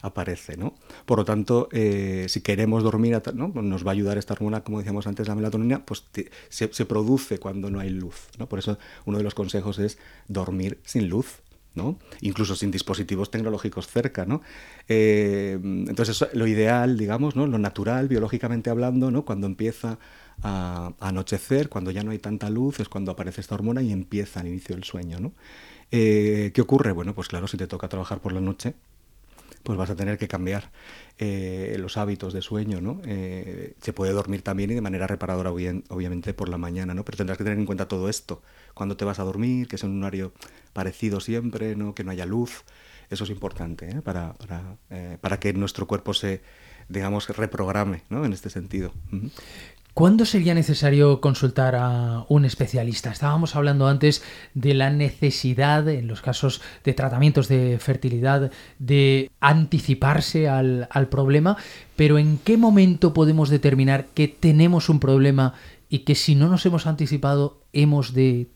aparece. 0.05 0.57
¿no? 0.57 0.75
Por 1.07 1.19
lo 1.19 1.25
tanto, 1.25 1.69
eh, 1.73 2.27
si 2.29 2.43
queremos 2.43 2.83
dormir, 2.83 3.21
¿no? 3.35 3.49
nos 3.49 3.87
va 3.87 3.91
a 3.91 3.93
ayudar 3.93 4.19
esta 4.19 4.35
hormona, 4.35 4.63
como 4.63 4.79
decíamos 4.79 5.07
antes, 5.07 5.27
la 5.27 5.35
melatonina, 5.35 5.85
pues 5.85 6.05
se, 6.51 6.87
produce 6.87 7.39
cuando 7.39 7.71
no 7.71 7.81
hay 7.81 7.91
luz. 7.91 8.29
¿no? 8.39 8.47
Por 8.47 8.59
eso 8.59 8.79
uno 9.07 9.19
de 9.19 9.25
los 9.25 9.35
consejos 9.35 9.79
es 9.79 9.99
dormir 10.29 10.79
sin 10.85 11.09
luz. 11.09 11.41
¿no? 11.77 11.99
incluso 12.21 12.55
sin 12.55 12.71
dispositivos 12.71 13.33
tecnológicos 13.33 13.89
cerca. 13.89 14.25
¿no? 14.27 14.43
Eh, 14.89 15.59
entonces, 15.61 16.25
lo 16.33 16.47
ideal, 16.47 16.97
digamos, 16.97 17.35
¿no? 17.35 17.49
lo 17.49 17.59
natural, 17.59 18.07
biológicamente 18.07 18.71
hablando, 18.71 19.11
¿no? 19.11 19.25
cuando 19.25 19.49
empieza 19.49 19.99
a, 20.43 20.93
anochecer, 21.01 21.69
cuando 21.69 21.91
ya 21.91 22.03
no 22.03 22.11
hay 22.11 22.19
tanta 22.19 22.51
luz, 22.51 22.81
es 22.81 22.89
cuando 22.89 23.13
aparece 23.13 23.41
esta 23.41 23.55
hormona 23.55 23.83
y 23.83 23.93
empieza 23.93 24.41
el 24.41 24.49
inicio 24.49 24.75
del 24.75 24.85
sueño. 24.85 25.21
¿no? 25.21 25.33
Eh, 25.91 26.51
¿Qué 26.55 26.61
ocurre? 26.61 26.93
Bueno, 26.93 27.15
pues 27.15 27.29
claro, 27.29 27.47
si 27.47 27.57
te 27.57 27.67
toca 27.67 27.89
trabajar 27.89 28.21
por 28.21 28.33
la 28.33 28.41
noche, 28.41 28.75
pues 29.63 29.79
vas 29.79 29.91
a 29.91 29.97
tener 29.97 30.19
que 30.19 30.29
cambiar 30.29 30.71
eh, 31.19 31.77
los 31.79 31.97
hábitos 31.97 32.33
de 32.33 32.43
sueño, 32.43 32.81
¿no? 32.81 33.01
Eh, 33.07 33.75
se 33.81 33.93
puede 33.93 34.13
dormir 34.13 34.43
también 34.43 34.71
y 34.71 34.75
de 34.75 34.81
manera 34.81 35.07
reparadora, 35.07 35.51
obviamente, 35.53 36.35
por 36.35 36.49
la 36.49 36.59
mañana, 36.59 36.95
¿no? 36.95 37.05
Pero 37.05 37.17
tendrás 37.17 37.39
que 37.39 37.45
tener 37.45 37.59
en 37.59 37.65
cuenta 37.65 37.89
todo 37.89 38.09
esto. 38.09 38.43
Cuando 38.75 38.97
te 38.97 39.05
vas 39.05 39.21
a 39.21 39.25
dormir, 39.25 39.69
que 39.69 39.77
es 39.77 39.85
en 39.85 39.91
un 39.91 40.03
horario 40.03 40.33
parecido 40.73 41.21
siempre, 41.21 41.77
¿no? 41.77 41.95
Que 41.95 42.05
no 42.05 42.11
haya 42.11 42.27
luz. 42.27 42.65
Eso 43.09 43.25
es 43.25 43.31
importante 43.31 44.03
para, 44.03 44.35
para, 44.35 44.77
para, 45.21 45.39
que 45.39 45.53
nuestro 45.53 45.87
cuerpo 45.87 46.13
se, 46.13 46.43
digamos, 46.89 47.29
reprograme, 47.29 48.03
¿no? 48.11 48.25
En 48.25 48.33
este 48.33 48.51
sentido. 48.51 48.93
¿Cuándo 49.95 50.25
sería 50.25 50.55
necesario 50.55 51.21
consultar 51.21 51.77
a 51.77 52.27
un 52.29 52.45
especialista? 52.45 53.13
Estábamos 53.13 53.55
hablando 53.55 53.87
antes 53.87 54.25
de 54.53 54.75
la 54.75 54.91
necesidad, 54.91 55.89
en 55.89 56.09
los 56.09 56.21
casos 56.21 56.61
de 56.83 56.95
tratamientos 56.95 57.47
de 57.47 57.79
fertilidad, 57.79 58.51
de 58.81 59.31
anticiparse 59.39 60.49
al, 60.49 60.89
problema, 61.11 61.57
pero 61.95 62.19
¿en 62.19 62.39
qué 62.39 62.57
momento 62.57 63.15
podemos 63.15 63.51
determinar 63.51 64.07
que 64.07 64.27
tenemos 64.27 64.89
un 64.89 64.99
problema 64.99 65.55
y 65.89 66.01
que 66.01 66.17
si 66.17 66.35
no 66.35 66.49
nos 66.49 66.67
hemos 66.67 66.89
anticipado 66.89 67.63
hemos 67.73 68.15
de 68.15 68.49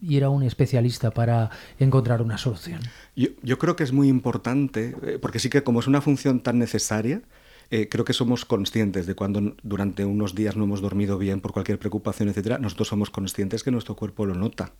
ir 0.00 0.24
a 0.24 0.30
un 0.30 0.44
especialista 0.44 1.10
para 1.10 1.50
encontrar 1.78 2.22
una 2.22 2.38
solución? 2.38 2.80
Yo, 3.14 3.28
yo 3.42 3.58
creo 3.58 3.76
que 3.76 3.84
es 3.84 3.92
muy 3.92 4.08
importante, 4.08 4.96
eh, 5.02 5.18
porque 5.20 5.40
sí 5.40 5.50
que 5.50 5.62
como 5.62 5.80
es 5.80 5.88
una 5.88 6.00
función 6.00 6.40
tan 6.40 6.58
necesaria, 6.58 7.20
eh, 7.70 7.88
creo 7.88 8.04
que 8.04 8.12
somos 8.12 8.44
conscientes 8.44 9.06
de 9.06 9.14
cuando 9.14 9.54
durante 9.62 10.04
unos 10.04 10.34
días 10.34 10.56
no 10.56 10.64
hemos 10.64 10.80
dormido 10.80 11.18
bien 11.18 11.40
por 11.40 11.52
cualquier 11.52 11.78
preocupación, 11.78 12.28
etcétera. 12.28 12.58
Nosotros 12.58 12.88
somos 12.88 13.10
conscientes 13.10 13.62
que 13.62 13.70
nuestro 13.70 13.96
cuerpo 13.96 14.26
lo 14.26 14.34
nota. 14.34 14.72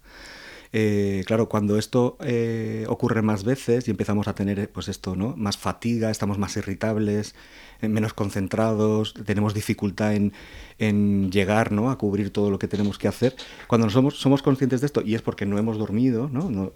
Eh, 0.72 1.22
claro, 1.26 1.48
cuando 1.48 1.78
esto 1.78 2.16
eh, 2.20 2.86
ocurre 2.88 3.22
más 3.22 3.44
veces 3.44 3.86
y 3.86 3.90
empezamos 3.90 4.26
a 4.28 4.34
tener 4.34 4.68
pues 4.70 4.88
esto, 4.88 5.14
¿no? 5.14 5.34
más 5.36 5.56
fatiga, 5.56 6.10
estamos 6.10 6.38
más 6.38 6.56
irritables, 6.56 7.34
menos 7.80 8.14
concentrados, 8.14 9.14
tenemos 9.24 9.54
dificultad 9.54 10.14
en, 10.14 10.32
en, 10.78 11.30
llegar 11.30 11.70
¿no? 11.70 11.90
a 11.90 11.98
cubrir 11.98 12.30
todo 12.30 12.50
lo 12.50 12.58
que 12.58 12.66
tenemos 12.66 12.98
que 12.98 13.06
hacer, 13.06 13.36
cuando 13.68 13.88
somos, 13.90 14.18
somos 14.18 14.42
conscientes 14.42 14.80
de 14.80 14.86
esto 14.86 15.02
y 15.02 15.14
es 15.14 15.22
porque 15.22 15.46
no 15.46 15.56
hemos 15.56 15.78
dormido, 15.78 16.28
¿no? 16.32 16.50
no 16.50 16.72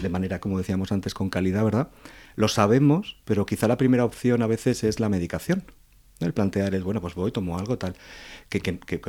de 0.00 0.08
manera, 0.08 0.40
como 0.40 0.58
decíamos 0.58 0.92
antes, 0.92 1.14
con 1.14 1.30
calidad, 1.30 1.64
¿verdad? 1.64 1.90
Lo 2.36 2.48
sabemos, 2.48 3.16
pero 3.24 3.46
quizá 3.46 3.68
la 3.68 3.76
primera 3.76 4.04
opción 4.04 4.42
a 4.42 4.46
veces 4.46 4.84
es 4.84 5.00
la 5.00 5.08
medicación. 5.08 5.64
El 6.20 6.34
plantear 6.34 6.74
es, 6.74 6.82
bueno, 6.82 7.00
pues 7.00 7.14
voy, 7.14 7.32
tomo 7.32 7.58
algo, 7.58 7.78
tal. 7.78 7.96
Que, 8.50 8.60
que, 8.60 9.00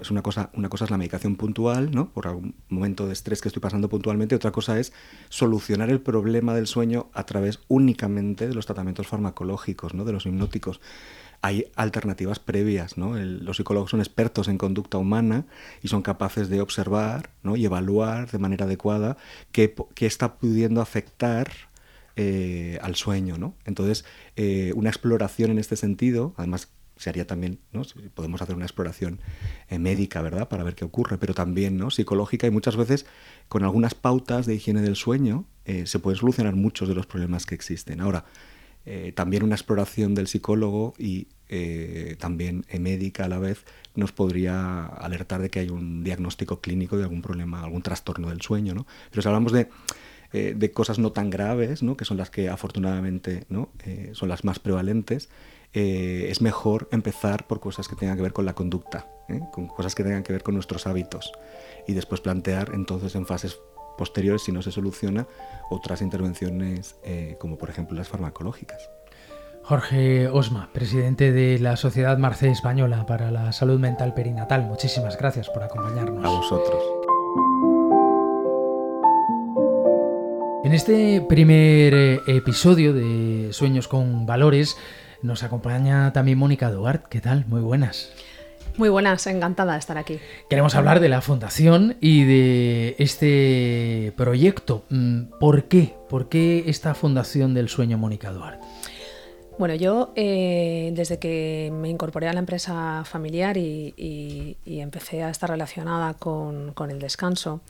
es 0.00 0.10
una 0.10 0.22
cosa, 0.22 0.50
una 0.52 0.68
cosa 0.68 0.84
es 0.84 0.90
la 0.90 0.98
medicación 0.98 1.36
puntual, 1.36 1.90
¿no? 1.90 2.10
Por 2.12 2.26
algún 2.26 2.54
momento 2.68 3.06
de 3.06 3.14
estrés 3.14 3.40
que 3.40 3.48
estoy 3.48 3.62
pasando 3.62 3.88
puntualmente, 3.88 4.34
otra 4.34 4.52
cosa 4.52 4.78
es 4.78 4.92
solucionar 5.30 5.88
el 5.88 6.00
problema 6.00 6.54
del 6.54 6.66
sueño 6.66 7.08
a 7.14 7.24
través 7.24 7.60
únicamente 7.68 8.46
de 8.46 8.54
los 8.54 8.66
tratamientos 8.66 9.06
farmacológicos, 9.06 9.94
¿no? 9.94 10.04
De 10.04 10.12
los 10.12 10.26
hipnóticos 10.26 10.80
hay 11.40 11.70
alternativas 11.76 12.38
previas. 12.38 12.96
¿no? 12.96 13.16
los 13.16 13.56
psicólogos 13.56 13.90
son 13.90 14.00
expertos 14.00 14.48
en 14.48 14.58
conducta 14.58 14.98
humana 14.98 15.46
y 15.82 15.88
son 15.88 16.02
capaces 16.02 16.48
de 16.48 16.60
observar 16.60 17.30
¿no? 17.42 17.56
y 17.56 17.64
evaluar 17.64 18.30
de 18.30 18.38
manera 18.38 18.64
adecuada 18.64 19.16
qué, 19.52 19.74
qué 19.94 20.06
está 20.06 20.36
pudiendo 20.38 20.80
afectar 20.80 21.50
eh, 22.20 22.80
al 22.82 22.96
sueño. 22.96 23.38
¿no? 23.38 23.54
Entonces, 23.64 24.04
eh, 24.34 24.72
una 24.74 24.90
exploración 24.90 25.52
en 25.52 25.58
este 25.60 25.76
sentido, 25.76 26.34
además 26.36 26.68
se 26.96 27.10
haría 27.10 27.28
también, 27.28 27.60
¿no? 27.70 27.82
podemos 28.12 28.42
hacer 28.42 28.56
una 28.56 28.64
exploración 28.64 29.20
eh, 29.68 29.78
médica, 29.78 30.20
¿verdad? 30.20 30.48
Para 30.48 30.64
ver 30.64 30.74
qué 30.74 30.84
ocurre, 30.84 31.16
pero 31.16 31.32
también 31.32 31.76
¿no? 31.76 31.92
psicológica 31.92 32.48
y 32.48 32.50
muchas 32.50 32.74
veces 32.74 33.06
con 33.46 33.62
algunas 33.62 33.94
pautas 33.94 34.46
de 34.46 34.56
higiene 34.56 34.82
del 34.82 34.96
sueño 34.96 35.44
se 35.84 35.98
pueden 35.98 36.18
solucionar 36.18 36.56
muchos 36.56 36.88
de 36.88 36.94
los 36.94 37.06
problemas 37.06 37.44
que 37.44 37.54
existen. 37.54 38.00
Ahora, 38.00 38.24
también 39.14 39.42
una 39.42 39.54
exploración 39.54 40.14
del 40.14 40.26
psicólogo 40.26 40.94
y 40.98 41.28
también 42.18 42.64
médica 42.80 43.26
a 43.26 43.28
la 43.28 43.38
vez 43.38 43.66
nos 43.94 44.12
podría 44.12 44.86
alertar 44.86 45.42
de 45.42 45.50
que 45.50 45.60
hay 45.60 45.68
un 45.68 46.02
diagnóstico 46.02 46.62
clínico 46.62 46.96
de 46.96 47.02
algún 47.02 47.20
problema, 47.20 47.62
algún 47.62 47.82
trastorno 47.82 48.30
del 48.30 48.40
sueño, 48.40 48.74
¿no? 48.74 48.86
Pero 49.10 49.20
si 49.20 49.28
hablamos 49.28 49.52
de 49.52 49.68
eh, 50.32 50.54
de 50.54 50.72
cosas 50.72 50.98
no 50.98 51.12
tan 51.12 51.30
graves, 51.30 51.82
¿no? 51.82 51.96
que 51.96 52.04
son 52.04 52.18
las 52.18 52.28
que 52.28 52.50
afortunadamente 52.50 53.44
¿no? 53.48 53.70
Eh, 53.84 54.10
son 54.12 54.28
las 54.28 54.44
más 54.44 54.58
prevalentes, 54.58 55.30
eh, 55.72 56.26
es 56.30 56.42
mejor 56.42 56.88
empezar 56.92 57.46
por 57.46 57.60
cosas 57.60 57.88
que 57.88 57.96
tengan 57.96 58.16
que 58.16 58.22
ver 58.22 58.32
con 58.34 58.44
la 58.44 58.54
conducta, 58.54 59.06
con 59.52 59.68
cosas 59.68 59.94
que 59.94 60.02
tengan 60.02 60.22
que 60.22 60.32
ver 60.32 60.42
con 60.42 60.54
nuestros 60.54 60.86
hábitos 60.86 61.32
y 61.86 61.94
después 61.94 62.20
plantear 62.20 62.72
entonces 62.74 63.14
en 63.14 63.26
fases 63.26 63.58
posteriores, 63.96 64.42
si 64.42 64.52
no 64.52 64.62
se 64.62 64.70
soluciona, 64.70 65.26
otras 65.70 66.02
intervenciones 66.02 66.96
como 67.38 67.58
por 67.58 67.68
ejemplo 67.68 67.96
las 67.96 68.08
farmacológicas. 68.08 68.88
Jorge 69.62 70.28
Osma, 70.28 70.70
presidente 70.72 71.30
de 71.30 71.58
la 71.58 71.76
Sociedad 71.76 72.16
Marce 72.16 72.48
Española 72.48 73.04
para 73.04 73.30
la 73.30 73.52
Salud 73.52 73.78
Mental 73.78 74.14
Perinatal, 74.14 74.62
muchísimas 74.62 75.18
gracias 75.18 75.50
por 75.50 75.62
acompañarnos. 75.62 76.24
A 76.24 76.28
vosotros. 76.28 76.97
En 80.68 80.74
este 80.74 81.22
primer 81.26 81.94
eh, 81.94 82.20
episodio 82.26 82.92
de 82.92 83.54
Sueños 83.54 83.88
con 83.88 84.26
Valores 84.26 84.76
nos 85.22 85.42
acompaña 85.42 86.12
también 86.12 86.36
Mónica 86.36 86.70
Duarte. 86.70 87.06
¿Qué 87.08 87.22
tal? 87.22 87.46
Muy 87.46 87.62
buenas. 87.62 88.12
Muy 88.76 88.90
buenas, 88.90 89.26
encantada 89.28 89.72
de 89.72 89.78
estar 89.78 89.96
aquí. 89.96 90.18
Queremos 90.50 90.74
hablar 90.74 91.00
de 91.00 91.08
la 91.08 91.22
fundación 91.22 91.96
y 92.02 92.24
de 92.24 92.96
este 92.98 94.12
proyecto. 94.14 94.84
Mm, 94.90 95.38
¿Por 95.40 95.68
qué? 95.68 95.94
¿Por 96.10 96.28
qué 96.28 96.64
esta 96.66 96.94
fundación 96.94 97.54
del 97.54 97.70
sueño 97.70 97.96
Mónica 97.96 98.30
Duarte? 98.30 98.66
Bueno, 99.58 99.74
yo 99.74 100.12
eh, 100.14 100.92
desde 100.94 101.18
que 101.18 101.72
me 101.72 101.88
incorporé 101.88 102.28
a 102.28 102.32
la 102.32 102.38
empresa 102.38 103.02
familiar 103.04 103.56
y, 103.56 104.56
empecé 104.64 105.24
a 105.24 105.30
estar 105.30 105.50
relacionada 105.50 106.14
con, 106.14 106.74
el 106.90 106.98
descanso, 107.00 107.60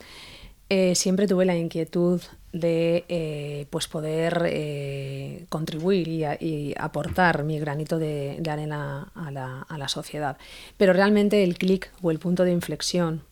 eh, 0.68 0.94
siempre 0.94 1.26
tuve 1.26 1.44
la 1.44 1.56
inquietud 1.56 2.20
de 2.52 3.04
eh, 3.08 3.66
pues 3.70 3.88
poder 3.88 5.46
contribuir 5.48 6.08
y, 6.08 6.74
aportar 6.78 7.44
mi 7.44 7.58
granito 7.58 7.98
de, 7.98 8.42
arena 8.50 9.10
a 9.14 9.30
la, 9.30 9.62
a 9.68 9.78
la, 9.78 9.88
sociedad. 9.88 10.38
Pero 10.76 10.92
realmente 10.92 11.44
el 11.44 11.58
clic 11.58 11.90
o 12.02 12.10
el 12.10 12.18
punto 12.18 12.44
de 12.44 12.52
inflexión 12.52 13.22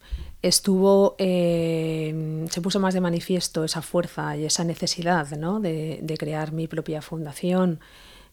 estuvo, 0.42 1.16
se 1.18 2.60
puso 2.62 2.78
más 2.78 2.94
de 2.94 3.00
manifiesto 3.00 3.64
esa 3.64 3.82
fuerza 3.82 4.36
y 4.36 4.44
esa 4.44 4.64
necesidad 4.64 5.30
¿no? 5.30 5.60
de 5.60 6.16
crear 6.18 6.52
mi 6.52 6.68
propia 6.68 7.00
fundación 7.00 7.80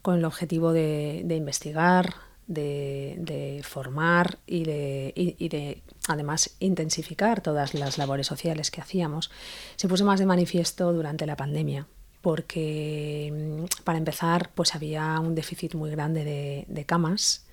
con 0.03 0.17
el 0.17 0.25
objetivo 0.25 0.73
de, 0.73 1.25
investigar, 1.35 2.13
de, 2.47 3.61
formar 3.63 4.39
y 4.45 4.63
de, 4.63 5.83
además 6.07 6.55
intensificar 6.59 7.41
todas 7.41 7.73
las 7.73 7.97
labores 7.97 8.27
sociales 8.27 8.71
que 8.71 8.81
hacíamos, 8.81 9.31
se 9.75 9.87
puso 9.87 10.05
más 10.05 10.19
de 10.19 10.25
manifiesto 10.25 10.91
durante 10.93 11.25
la 11.25 11.35
pandemia 11.35 11.87
porque 12.21 13.31
mm, 13.33 13.83
para 13.83 13.97
empezar 13.97 14.51
pues 14.55 14.75
había 14.75 15.19
un 15.19 15.35
déficit 15.35 15.75
muy 15.75 15.91
grande 15.91 16.65
de, 16.67 16.85
camas, 16.85 17.45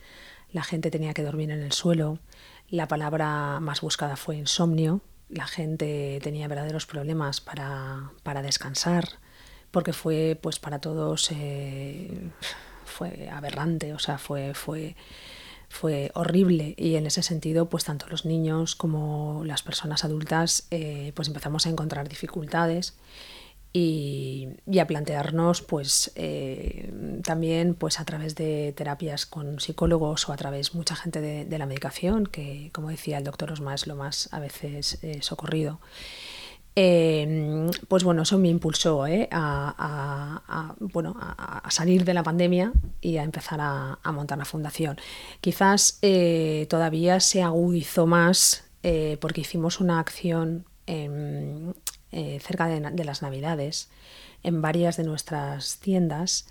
la 0.52 0.62
gente 0.62 0.90
tenía 0.90 1.12
que 1.12 1.24
dormir 1.24 1.50
en 1.50 1.60
el 1.60 1.72
suelo, 1.72 2.18
la 2.68 2.86
palabra 2.86 3.58
más 3.60 3.80
buscada 3.80 4.16
fue 4.16 4.36
insomnio, 4.36 5.00
la 5.28 5.46
gente 5.46 6.20
tenía 6.22 6.46
verdaderos 6.46 6.86
problemas 6.86 7.40
para, 7.40 8.12
para 8.22 8.42
descansar, 8.42 9.08
porque 9.72 9.92
fue 9.92 10.38
pues 10.40 10.60
para 10.60 10.80
todos 10.80 11.30
eh, 11.32 12.29
fue 13.00 13.30
aberrante, 13.30 13.94
o 13.94 13.98
sea, 13.98 14.18
fue, 14.18 14.52
fue, 14.52 14.94
fue 15.70 16.10
horrible. 16.14 16.74
Y 16.76 16.96
en 16.96 17.06
ese 17.06 17.22
sentido 17.22 17.70
pues 17.70 17.84
tanto 17.84 18.06
los 18.08 18.26
niños 18.26 18.76
como 18.76 19.42
las 19.46 19.62
personas 19.62 20.04
adultas 20.04 20.66
eh, 20.70 21.12
pues 21.14 21.28
empezamos 21.28 21.64
a 21.64 21.70
encontrar 21.70 22.10
dificultades 22.10 22.92
y, 23.72 24.48
a 24.78 24.86
plantearnos 24.86 25.62
pues 25.62 26.12
eh, 26.14 26.92
también 27.24 27.74
pues 27.74 28.00
a 28.00 28.04
través 28.04 28.34
de 28.34 28.74
terapias 28.76 29.24
con 29.24 29.60
psicólogos 29.60 30.28
o 30.28 30.34
a 30.34 30.36
través 30.36 30.74
mucha 30.74 30.94
gente 30.94 31.22
de, 31.22 31.58
la 31.58 31.64
medicación 31.64 32.26
que 32.26 32.70
como 32.74 32.90
decía 32.90 33.16
el 33.16 33.24
doctor 33.24 33.50
Osma 33.52 33.74
es 33.74 33.86
lo 33.86 33.96
más 33.96 34.28
a 34.32 34.40
veces 34.40 34.98
socorrido 35.20 35.80
Em, 36.76 37.70
pues 37.88 38.04
bueno, 38.04 38.22
eso 38.22 38.38
me 38.38 38.48
impulsó 38.48 39.06
¿eh? 39.06 39.28
a, 39.32 40.74
bueno, 40.78 41.16
a, 41.18 41.68
salir 41.70 42.04
de 42.04 42.14
la 42.14 42.22
pandemia 42.22 42.72
y 43.00 43.16
a 43.16 43.24
empezar 43.24 43.58
a, 43.60 43.98
montar 44.12 44.38
la 44.38 44.44
fundación. 44.44 44.96
Quizás 45.40 45.98
eh, 46.02 46.66
todavía 46.70 47.20
se 47.20 47.42
agudizó 47.42 48.06
más 48.06 48.64
eh, 48.82 49.18
porque 49.20 49.40
hicimos 49.42 49.80
una 49.80 49.98
acción 49.98 50.64
cerca 50.86 52.66
de, 52.66 53.04
las 53.04 53.22
Navidades 53.22 53.90
en 54.42 54.60
varias 54.60 54.96
de 54.96 55.04
nuestras 55.04 55.78
tiendas 55.78 56.48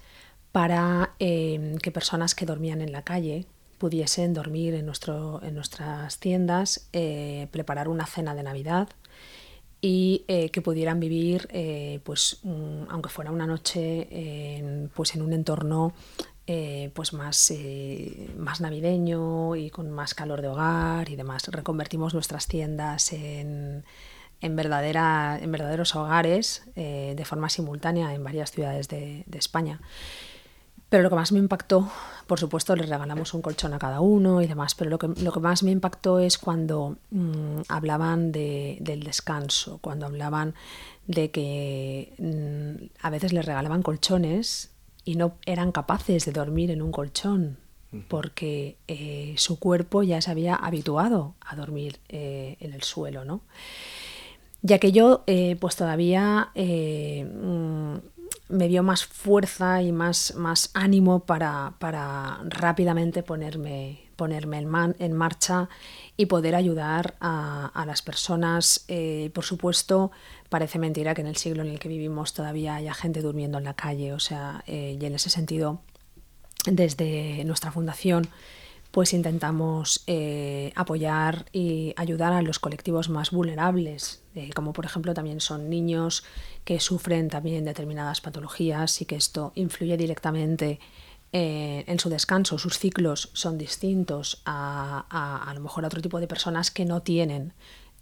para 0.54 1.12
em, 1.20 1.78
que 1.78 1.92
personas 1.92 2.36
que 2.36 2.46
dormían 2.46 2.82
en 2.82 2.94
la 2.94 3.04
calle 3.04 3.46
pudiesen 3.78 4.34
dormir 4.34 4.76
en, 4.76 4.86
nuestro, 4.86 5.42
en 5.44 5.56
nuestras 5.56 6.20
tiendas, 6.20 6.88
preparar 7.52 7.90
una 7.90 8.06
cena 8.06 8.36
de 8.36 8.44
Navidad 8.44 8.90
y 9.82 10.26
eh, 10.28 10.50
que 10.50 10.62
pudieran 10.62 11.00
vivir, 11.00 11.48
eh, 11.52 12.00
pues, 12.04 12.42
aunque 12.90 13.10
fuera 13.10 13.32
una 13.32 13.48
noche, 13.48 14.08
en, 14.58 14.92
pues 14.94 15.16
en 15.16 15.22
un 15.22 15.34
entorno 15.34 15.94
eh, 16.48 16.92
pues 16.94 17.14
más, 17.14 17.54
más 18.38 18.60
navideño 18.60 19.56
y 19.56 19.70
con 19.70 19.92
más 19.92 20.14
calor 20.14 20.42
de 20.42 20.50
hogar 20.50 21.10
y 21.10 21.16
demás. 21.16 21.48
Reconvertimos 21.48 22.14
nuestras 22.14 22.48
tiendas 22.48 23.14
en, 23.14 23.86
en, 24.42 24.56
verdadera, 24.56 25.40
en 25.42 25.52
verdaderos 25.52 25.96
hogares 25.96 26.64
de 26.76 27.24
forma 27.26 27.50
simultánea 27.50 28.14
en 28.14 28.24
varias 28.24 28.52
ciudades 28.52 28.88
de, 28.88 29.24
de 29.28 29.38
España. 29.38 29.80
Pero 30.90 31.04
lo 31.04 31.10
que 31.10 31.16
más 31.16 31.32
me 31.32 31.40
impactó, 31.40 31.90
por 32.26 32.40
supuesto, 32.40 32.76
les 32.76 32.90
regalamos 32.90 33.34
un 33.34 33.42
colchón 33.42 33.74
a 33.74 33.80
cada 33.80 34.02
uno 34.02 34.42
y 34.42 34.48
demás, 34.48 34.74
pero 34.76 34.90
lo 34.90 34.98
que, 34.98 35.08
lo 35.08 35.32
que 35.32 35.40
más 35.40 35.62
me 35.62 35.72
impactó 35.72 36.20
es 36.20 36.38
cuando 36.38 36.98
mm, 37.12 37.62
hablaban 37.68 38.32
del 38.32 39.04
descanso, 39.04 39.78
cuando 39.82 40.08
hablaban 40.08 40.56
de 41.06 41.32
que 41.32 42.14
mm, 42.18 43.06
a 43.06 43.10
veces 43.10 43.34
les 43.34 43.46
regalaban 43.46 43.84
colchones 43.84 44.72
y 45.06 45.16
no 45.16 45.34
eran 45.46 45.72
capaces 45.72 46.26
de 46.26 46.32
dormir 46.32 46.72
en 46.72 46.82
un 46.82 46.92
colchón 46.92 47.58
porque 48.08 48.78
eh, 48.88 49.34
su 49.38 49.58
cuerpo 49.58 50.04
ya 50.04 50.22
se 50.22 50.30
había 50.30 50.56
habituado 50.56 51.34
a 51.42 51.56
dormir 51.56 52.00
eh, 52.08 52.56
en 52.60 52.74
el 52.74 52.84
suelo, 52.84 53.26
¿no? 53.26 53.42
Ya 54.62 54.78
que 54.78 54.92
yo, 54.92 55.24
eh, 55.26 55.56
pues 55.60 55.76
todavía 55.76 56.52
mm, 56.54 57.96
me 58.50 58.68
dio 58.68 58.84
más 58.84 59.06
fuerza 59.06 59.82
y 59.82 59.92
más, 59.92 60.34
más 60.36 60.72
ánimo 60.74 61.22
para, 61.22 61.76
para 61.80 62.40
rápidamente 62.46 63.24
ponerme, 63.24 64.10
ponerme 64.16 64.58
en, 64.58 64.96
en, 65.00 65.14
marcha 65.14 65.70
y 66.18 66.26
poder 66.26 66.56
ayudar 66.56 67.16
a, 67.22 67.84
las 67.86 68.02
personas. 68.02 68.86
Eh, 68.88 69.30
por 69.34 69.46
supuesto, 69.46 70.12
parece 70.50 70.80
mentira 70.80 71.14
que 71.14 71.22
en 71.22 71.28
el 71.28 71.38
siglo 71.38 71.62
en 71.64 71.70
el 71.70 71.80
que 71.80 71.90
vivimos 71.90 72.34
todavía 72.34 72.76
haya 72.76 72.94
gente 72.94 73.22
durmiendo 73.22 73.60
en 73.60 73.64
la 73.64 73.76
calle, 73.76 74.14
o 74.14 74.20
sea, 74.20 74.64
eh, 74.66 74.98
y 75.00 75.06
en 75.06 75.14
ese 75.14 75.30
sentido, 75.30 75.82
desde 76.66 77.44
nuestra 77.46 77.72
fundación, 77.72 78.30
pues 78.92 79.14
intentamos 79.14 80.04
eh, 80.08 80.74
apoyar 80.76 81.46
y 81.54 81.94
ayudar 81.96 82.34
a 82.34 82.42
los 82.42 82.58
colectivos 82.58 83.10
más 83.10 83.30
vulnerables, 83.30 84.24
eh, 84.40 84.50
como 84.54 84.74
por 84.74 84.86
ejemplo 84.86 85.14
también 85.14 85.42
son 85.42 85.70
niños 85.70 86.24
que 86.64 86.80
sufren 86.80 87.30
también 87.30 87.66
determinadas 87.66 88.22
patologías 88.22 89.02
y 89.02 89.06
que 89.06 89.16
esto 89.16 89.52
influye 89.56 89.98
directamente 89.98 90.80
eh, 91.32 91.84
en 91.88 92.00
su 92.00 92.10
descanso. 92.10 92.58
Sus 92.58 92.80
ciclos 92.80 93.30
son 93.34 93.58
distintos 93.58 94.42
a, 94.46 95.06
a, 95.48 95.54
lo 95.54 95.60
mejor 95.60 95.84
a 95.84 95.88
otro 95.88 96.02
tipo 96.02 96.20
de 96.20 96.28
personas 96.28 96.72
que 96.72 96.86
no 96.86 97.02
tienen 97.02 97.54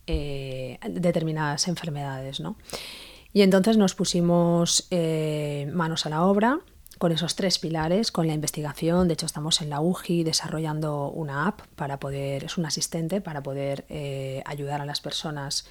determinadas 0.08 1.68
enfermedades. 1.68 2.40
¿no? 2.40 2.56
Y 3.34 3.42
entonces 3.42 3.76
nos 3.76 3.94
pusimos 3.94 4.88
manos 5.74 6.06
a 6.06 6.10
la 6.10 6.24
obra 6.24 6.62
con 6.98 7.12
esos 7.12 7.36
tres 7.36 7.60
pilares, 7.60 8.12
con 8.12 8.28
la 8.28 8.34
investigación. 8.34 9.08
De 9.08 9.14
hecho, 9.14 9.26
estamos 9.26 9.62
en 9.62 9.70
la 9.70 9.82
UGI 9.82 10.24
desarrollando 10.24 11.10
una 11.10 11.48
app 11.48 11.62
para 11.76 12.00
poder, 12.00 12.44
es 12.44 12.58
un 12.58 12.66
asistente 12.66 13.22
para 13.22 13.44
poder 13.44 13.86
eh, 13.90 14.42
ayudar 14.46 14.82
a 14.82 14.86
las 14.86 15.02
personas, 15.02 15.68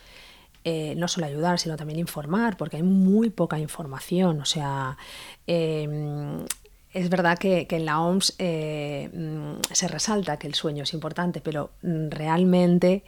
eh, 0.69 0.97
no 0.97 1.07
solo 1.07 1.27
ayudar, 1.27 1.61
sino 1.61 1.77
también 1.77 2.01
informar, 2.01 2.57
porque 2.57 2.79
hay 2.79 2.83
muy 2.83 3.31
poca 3.31 3.57
información. 3.57 4.41
O 4.41 4.45
sea, 4.45 4.99
em, 5.47 6.45
es 6.93 7.09
verdad 7.09 7.39
que, 7.39 7.69
en 7.71 7.85
la 7.85 8.01
OMS 8.01 8.35
eh, 8.41 9.09
mm, 9.15 9.61
se 9.73 9.87
resalta 9.87 10.41
que 10.41 10.49
el 10.49 10.57
sueño 10.57 10.83
es 10.83 10.93
importante, 10.93 11.41
pero 11.41 11.71
mm, 11.83 12.09
realmente 12.11 13.05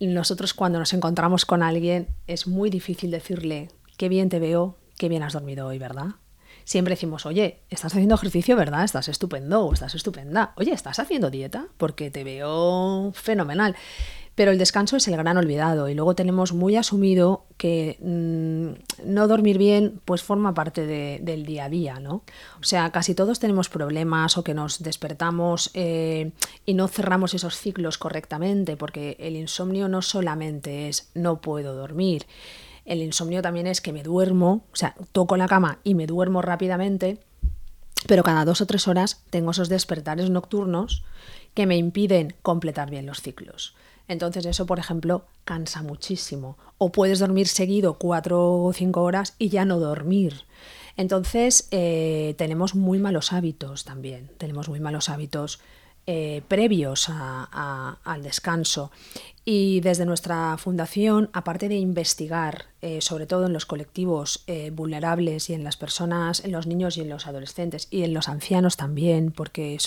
nosotros 0.00 0.52
cuando 0.52 0.78
nos 0.78 0.92
encontramos 0.92 1.46
con 1.46 1.62
alguien 1.62 2.08
es 2.26 2.46
muy 2.46 2.68
difícil 2.68 3.10
decirle, 3.10 3.70
qué 3.96 4.10
bien 4.10 4.28
te 4.28 4.38
veo, 4.38 4.76
qué 4.98 5.08
bien 5.08 5.22
has 5.22 5.32
dormido 5.32 5.68
hoy, 5.68 5.78
¿verdad? 5.78 6.16
siempre 6.64 6.92
decimos, 6.94 7.26
oye, 7.26 7.60
estás 7.70 7.92
haciendo 7.92 8.14
ejercicio, 8.14 8.56
¿verdad? 8.56 8.84
Estás 8.84 9.08
estupendo 9.08 9.66
o 9.66 9.72
estás 9.72 9.94
estupenda. 9.94 10.52
Oye, 10.56 10.72
¿estás 10.72 10.98
haciendo 10.98 11.30
dieta? 11.30 11.68
Porque 11.76 12.10
te 12.10 12.24
veo 12.24 13.12
fenomenal. 13.14 13.76
Pero 14.34 14.50
el 14.50 14.58
descanso 14.58 14.96
es 14.96 15.06
el 15.08 15.16
gran 15.16 15.36
olvidado 15.36 15.88
y 15.90 15.94
luego 15.94 16.14
tenemos 16.14 16.54
muy 16.54 16.76
asumido 16.76 17.44
que 17.58 17.98
mm, 18.00 19.10
no 19.12 19.28
dormir 19.28 19.58
bien 19.58 20.00
pues 20.06 20.22
forma 20.22 20.54
parte 20.54 20.86
del 20.86 21.44
día 21.44 21.66
a 21.66 21.68
día, 21.68 22.00
¿no? 22.00 22.22
O 22.58 22.64
sea, 22.64 22.90
casi 22.90 23.14
todos 23.14 23.40
tenemos 23.40 23.68
problemas 23.68 24.38
o 24.38 24.44
que 24.44 24.54
nos 24.54 24.82
despertamos 24.82 25.70
eh, 25.74 26.32
y 26.64 26.74
no 26.74 26.88
cerramos 26.88 27.34
esos 27.34 27.56
ciclos 27.56 27.98
correctamente 27.98 28.76
porque 28.76 29.16
el 29.20 29.36
insomnio 29.36 29.88
no 29.88 30.00
solamente 30.00 30.88
es 30.88 31.10
no 31.14 31.42
puedo 31.42 31.74
dormir, 31.74 32.26
el 32.84 33.02
insomnio 33.02 33.42
también 33.42 33.66
es 33.66 33.80
que 33.80 33.92
me 33.92 34.02
duermo, 34.02 34.64
o 34.72 34.76
sea, 34.76 34.94
toco 35.12 35.36
la 35.36 35.46
cama 35.46 35.78
y 35.84 35.94
me 35.94 36.06
duermo 36.06 36.42
rápidamente, 36.42 37.18
pero 38.08 38.22
cada 38.22 38.44
dos 38.44 38.60
o 38.60 38.66
tres 38.66 38.88
horas 38.88 39.22
tengo 39.30 39.52
esos 39.52 39.68
despertares 39.68 40.30
nocturnos 40.30 41.04
que 41.54 41.66
me 41.66 41.76
impiden 41.76 42.34
completar 42.42 42.90
bien 42.90 43.06
los 43.06 43.20
ciclos. 43.20 43.76
Entonces 44.12 44.44
eso, 44.46 44.66
por 44.66 44.78
ejemplo, 44.78 45.24
cansa 45.44 45.82
muchísimo. 45.82 46.58
O 46.78 46.92
puedes 46.92 47.18
dormir 47.18 47.48
seguido 47.48 47.94
cuatro 47.94 48.62
o 48.62 48.72
cinco 48.72 49.02
horas 49.02 49.34
y 49.38 49.48
ya 49.48 49.64
no 49.64 49.78
dormir. 49.78 50.44
Entonces 50.96 51.68
eh, 51.70 52.34
tenemos 52.36 52.74
muy 52.74 52.98
malos 52.98 53.32
hábitos 53.32 53.84
también. 53.84 54.30
Tenemos 54.36 54.68
muy 54.68 54.80
malos 54.80 55.08
hábitos 55.08 55.60
eh, 56.08 56.42
previos 56.48 57.08
al 57.08 58.22
descanso. 58.24 58.90
Y 59.44 59.80
desde 59.80 60.04
nuestra 60.04 60.56
fundación, 60.58 61.30
aparte 61.32 61.68
de 61.68 61.76
investigar, 61.76 62.66
eh, 62.80 63.00
sobre 63.00 63.26
todo 63.26 63.46
en 63.46 63.52
los 63.52 63.66
colectivos 63.66 64.42
eh, 64.48 64.70
vulnerables 64.70 65.48
y 65.48 65.54
en 65.54 65.62
las 65.62 65.76
personas, 65.76 66.44
en 66.44 66.50
los 66.50 66.66
niños 66.66 66.96
y 66.96 67.02
en 67.02 67.08
los 67.08 67.28
adolescentes 67.28 67.86
y 67.88 68.02
en 68.02 68.14
los 68.14 68.28
ancianos 68.28 68.76
también, 68.76 69.30
porque 69.30 69.78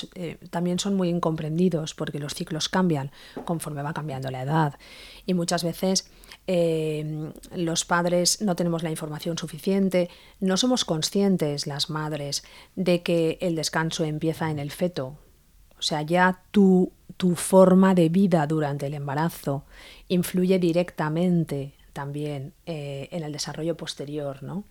también 0.51 0.79
son 0.79 0.95
muy 0.95 1.09
incomprendidos, 1.09 1.93
porque 1.93 2.19
los 2.19 2.33
ciclos 2.33 2.69
cambian 2.69 3.11
conforme 3.43 3.81
va 3.81 3.93
cambiando 3.93 4.31
la 4.31 4.43
edad. 4.43 4.79
Y 5.25 5.33
muchas 5.33 5.65
veces 5.65 6.09
los 6.47 7.85
padres 7.85 8.41
no 8.41 8.55
tenemos 8.55 8.83
la 8.83 8.91
información 8.91 9.37
suficiente, 9.37 10.09
no 10.39 10.55
somos 10.55 10.85
conscientes, 10.85 11.67
las 11.67 11.89
madres, 11.89 12.43
de 12.75 13.03
que 13.03 13.37
el 13.41 13.55
descanso 13.55 14.05
empieza 14.05 14.51
en 14.51 14.59
el 14.59 14.71
feto, 14.71 15.17
sea, 15.85 16.01
ya 16.01 16.41
tu, 16.51 16.91
tu 17.17 17.35
forma 17.35 17.93
de 17.93 18.09
vida 18.09 18.45
durante 18.47 18.87
el 18.87 18.93
embarazo 18.93 19.63
influye 20.07 20.59
directamente 20.59 21.73
también 21.93 22.53
eh, 22.65 23.07
en 23.11 23.23
el 23.23 23.31
desarrollo 23.31 23.77
posterior, 23.77 24.43
¿no? 24.43 24.65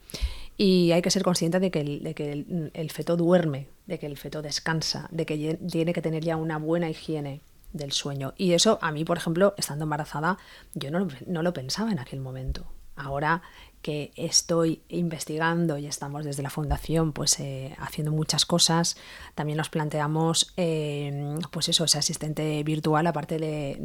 Y 0.57 0.93
hay 0.93 1.03
que 1.03 1.11
ser 1.11 1.23
consciente 1.23 1.59
de 1.59 1.71
que, 1.71 1.81
el, 1.81 2.03
de 2.03 2.15
que 2.15 2.71
el, 2.75 2.91
feto 2.91 3.17
duerme, 3.17 3.67
de 3.87 3.99
que 3.99 4.07
el 4.07 4.17
feto 4.17 4.43
descansa, 4.43 5.09
de 5.11 5.25
que 5.25 5.59
tiene 5.69 5.93
que 5.93 6.03
tener 6.03 6.23
ya 6.23 6.37
una 6.37 6.59
buena 6.59 6.91
higiene 6.91 7.41
del 7.73 7.93
sueño. 7.93 8.35
Y 8.37 8.53
eso 8.53 8.79
a 8.83 8.93
mí, 8.93 9.05
por 9.05 9.17
ejemplo, 9.17 9.55
estando 9.57 9.85
embarazada, 9.85 10.39
yo 10.75 10.91
no, 10.91 11.09
no 11.27 11.43
lo 11.43 11.53
pensaba 11.55 11.91
en 11.91 11.99
aquel 11.99 12.21
momento. 12.21 12.67
Ahora 12.95 13.43
que 13.85 14.13
estoy 14.17 14.81
investigando 14.89 15.77
y 15.77 15.87
estamos 15.87 16.25
desde 16.25 16.43
la 16.43 16.49
fundación 16.49 17.13
pues 17.13 17.39
eh, 17.39 17.77
haciendo 17.79 18.13
muchas 18.13 18.47
cosas. 18.47 18.97
También 19.35 19.59
nos 19.59 19.69
planteamos 19.69 20.55
eh, 20.57 21.37
pues 21.51 21.69
eso 21.69 21.85
ese 21.85 21.99
asistente 21.99 22.63
virtual 22.65 23.07
aparte 23.07 23.37
de, 23.37 23.77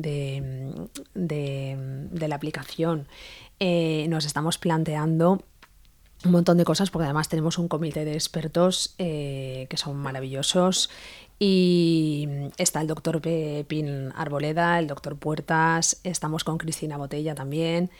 de, 1.13 2.27
la 2.29 2.35
aplicación. 2.35 3.09
Eh, 3.59 4.07
nos 4.09 4.23
estamos 4.23 4.57
planteando 4.57 5.43
un 6.23 6.31
montón 6.31 6.57
de 6.57 6.63
cosas 6.63 6.91
porque 6.91 7.03
además 7.03 7.27
tenemos 7.27 7.57
un 7.57 7.67
comité 7.67 8.05
de 8.05 8.13
expertos 8.13 8.95
que 8.97 9.75
son 9.75 9.97
maravillosos. 9.97 10.89
Y 11.41 12.27
está 12.57 12.81
el 12.81 12.87
doctor 12.87 13.21
Pepín 13.21 14.11
Arboleda, 14.13 14.77
el 14.77 14.87
doctor 14.87 15.17
Puertas, 15.17 16.01
estamos 16.03 16.43
con 16.43 16.57
Cristina 16.57 16.97
Botella 16.97 17.33
también 17.33 17.91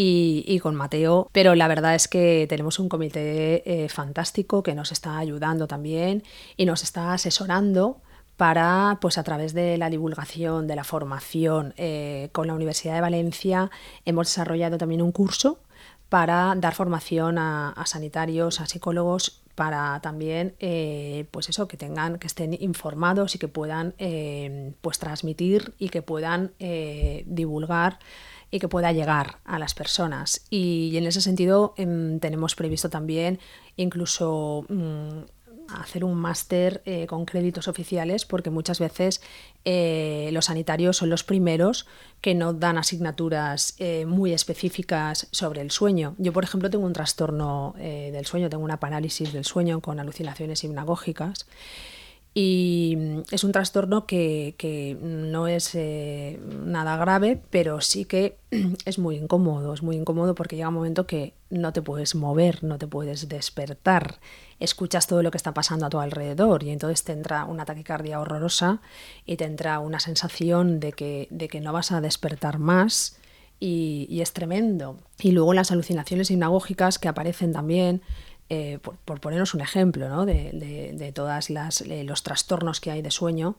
y, 0.00 0.60
con 0.60 0.76
Mateo, 0.76 1.28
pero 1.32 1.56
la 1.56 1.66
verdad 1.66 1.96
es 1.96 2.06
que 2.06 2.46
tenemos 2.48 2.78
un 2.78 2.88
comité 2.88 3.64
eh, 3.66 3.88
fantástico 3.88 4.62
que 4.62 4.76
nos 4.76 4.92
está 4.92 5.18
ayudando 5.18 5.66
también 5.66 6.22
y 6.56 6.66
nos 6.66 6.84
está 6.84 7.12
asesorando 7.12 8.00
para, 8.36 8.98
pues 9.00 9.18
a 9.18 9.24
través 9.24 9.54
de 9.54 9.76
la 9.76 9.90
divulgación, 9.90 10.68
de 10.68 10.76
la 10.76 10.84
formación 10.84 11.74
eh, 11.76 12.28
con 12.30 12.46
la 12.46 12.54
Universidad 12.54 12.94
de 12.94 13.00
Valencia, 13.00 13.72
hemos 14.04 14.28
desarrollado 14.28 14.78
también 14.78 15.02
un 15.02 15.10
curso 15.10 15.58
para 16.08 16.54
dar 16.56 16.76
formación 16.76 17.36
a, 17.36 17.74
sanitarios, 17.84 18.60
a 18.60 18.66
psicólogos, 18.66 19.42
para 19.56 19.98
también, 20.00 20.54
eh, 20.60 21.26
pues 21.32 21.48
eso, 21.48 21.66
que 21.66 21.76
tengan, 21.76 22.20
que 22.20 22.28
estén 22.28 22.56
informados 22.62 23.34
y 23.34 23.40
que 23.40 23.48
puedan, 23.48 23.94
pues 24.80 25.00
transmitir 25.00 25.74
y 25.76 25.88
que 25.88 26.02
puedan 26.02 26.52
divulgar 27.26 27.98
y 28.50 28.60
que 28.60 28.68
pueda 28.68 28.92
llegar 28.92 29.38
a 29.44 29.58
las 29.58 29.74
personas. 29.74 30.42
Y, 30.50 30.96
en 30.96 31.06
ese 31.06 31.20
sentido 31.20 31.74
em, 31.76 32.20
tenemos 32.20 32.54
previsto 32.54 32.88
también 32.88 33.38
incluso 33.76 34.64
mm, 34.68 35.20
hacer 35.68 36.04
un 36.04 36.14
máster 36.14 36.82
eh, 36.86 37.06
con 37.06 37.26
créditos 37.26 37.68
oficiales 37.68 38.24
porque 38.24 38.50
muchas 38.50 38.78
veces 38.78 39.20
eh, 39.64 40.30
los 40.32 40.46
sanitarios 40.46 40.96
son 40.96 41.10
los 41.10 41.24
primeros 41.24 41.86
que 42.20 42.34
no 42.34 42.54
dan 42.54 42.78
asignaturas 42.78 43.74
eh, 43.78 44.06
muy 44.06 44.32
específicas 44.32 45.28
sobre 45.30 45.60
el 45.60 45.70
sueño. 45.70 46.14
Yo, 46.18 46.32
por 46.32 46.44
ejemplo, 46.44 46.70
tengo 46.70 46.86
un 46.86 46.92
trastorno 46.92 47.74
del 47.78 48.26
sueño, 48.26 48.48
tengo 48.48 48.64
una 48.64 48.80
parálisis 48.80 49.32
del 49.32 49.44
sueño 49.44 49.80
con 49.80 50.00
alucinaciones 50.00 50.64
hipnagógicas 50.64 51.46
y 52.34 52.94
mm, 52.96 53.22
es 53.30 53.44
un 53.44 53.52
trastorno 53.52 54.06
que, 54.06 54.96
no 55.00 55.48
es 55.48 55.74
eh, 55.74 56.38
nada 56.64 56.96
grave, 56.96 57.40
pero 57.50 57.80
sí 57.80 58.04
que 58.04 58.36
es 58.84 58.98
muy 58.98 59.16
incómodo, 59.16 59.74
es 59.74 59.82
muy 59.82 59.96
incómodo 59.96 60.34
porque 60.34 60.56
llega 60.56 60.68
un 60.68 60.74
momento 60.74 61.06
que 61.06 61.34
no 61.50 61.72
te 61.72 61.82
puedes 61.82 62.14
mover, 62.14 62.62
no 62.62 62.78
te 62.78 62.86
puedes 62.86 63.28
despertar, 63.28 64.20
escuchas 64.60 65.06
todo 65.06 65.22
lo 65.22 65.30
que 65.30 65.38
está 65.38 65.54
pasando 65.54 65.86
a 65.86 65.90
tu 65.90 65.98
alrededor 65.98 66.62
y 66.62 66.70
entonces 66.70 67.04
te 67.04 67.12
entra 67.12 67.44
una 67.44 67.64
taquicardia 67.64 68.20
horrorosa 68.20 68.80
y 69.24 69.36
te 69.36 69.44
entra 69.44 69.78
una 69.78 70.00
sensación 70.00 70.80
de 70.80 70.92
que, 70.92 71.28
de 71.30 71.48
que 71.48 71.60
no 71.60 71.72
vas 71.72 71.92
a 71.92 72.00
despertar 72.00 72.58
más 72.58 73.18
y, 73.60 74.06
y 74.08 74.20
es 74.20 74.32
tremendo. 74.32 74.98
Y 75.20 75.32
luego 75.32 75.54
las 75.54 75.72
alucinaciones 75.72 76.30
hipnagógicas 76.30 76.98
que 76.98 77.08
aparecen 77.08 77.52
también, 77.52 78.02
eh, 78.50 78.78
por, 78.80 78.96
por, 78.96 79.20
ponernos 79.20 79.52
un 79.52 79.60
ejemplo 79.60 80.08
¿no? 80.08 80.24
de, 80.24 80.94
de, 80.96 81.12
todos 81.12 81.50
eh, 81.50 82.04
los 82.04 82.22
trastornos 82.22 82.80
que 82.80 82.90
hay 82.90 83.02
de 83.02 83.10
sueño, 83.10 83.56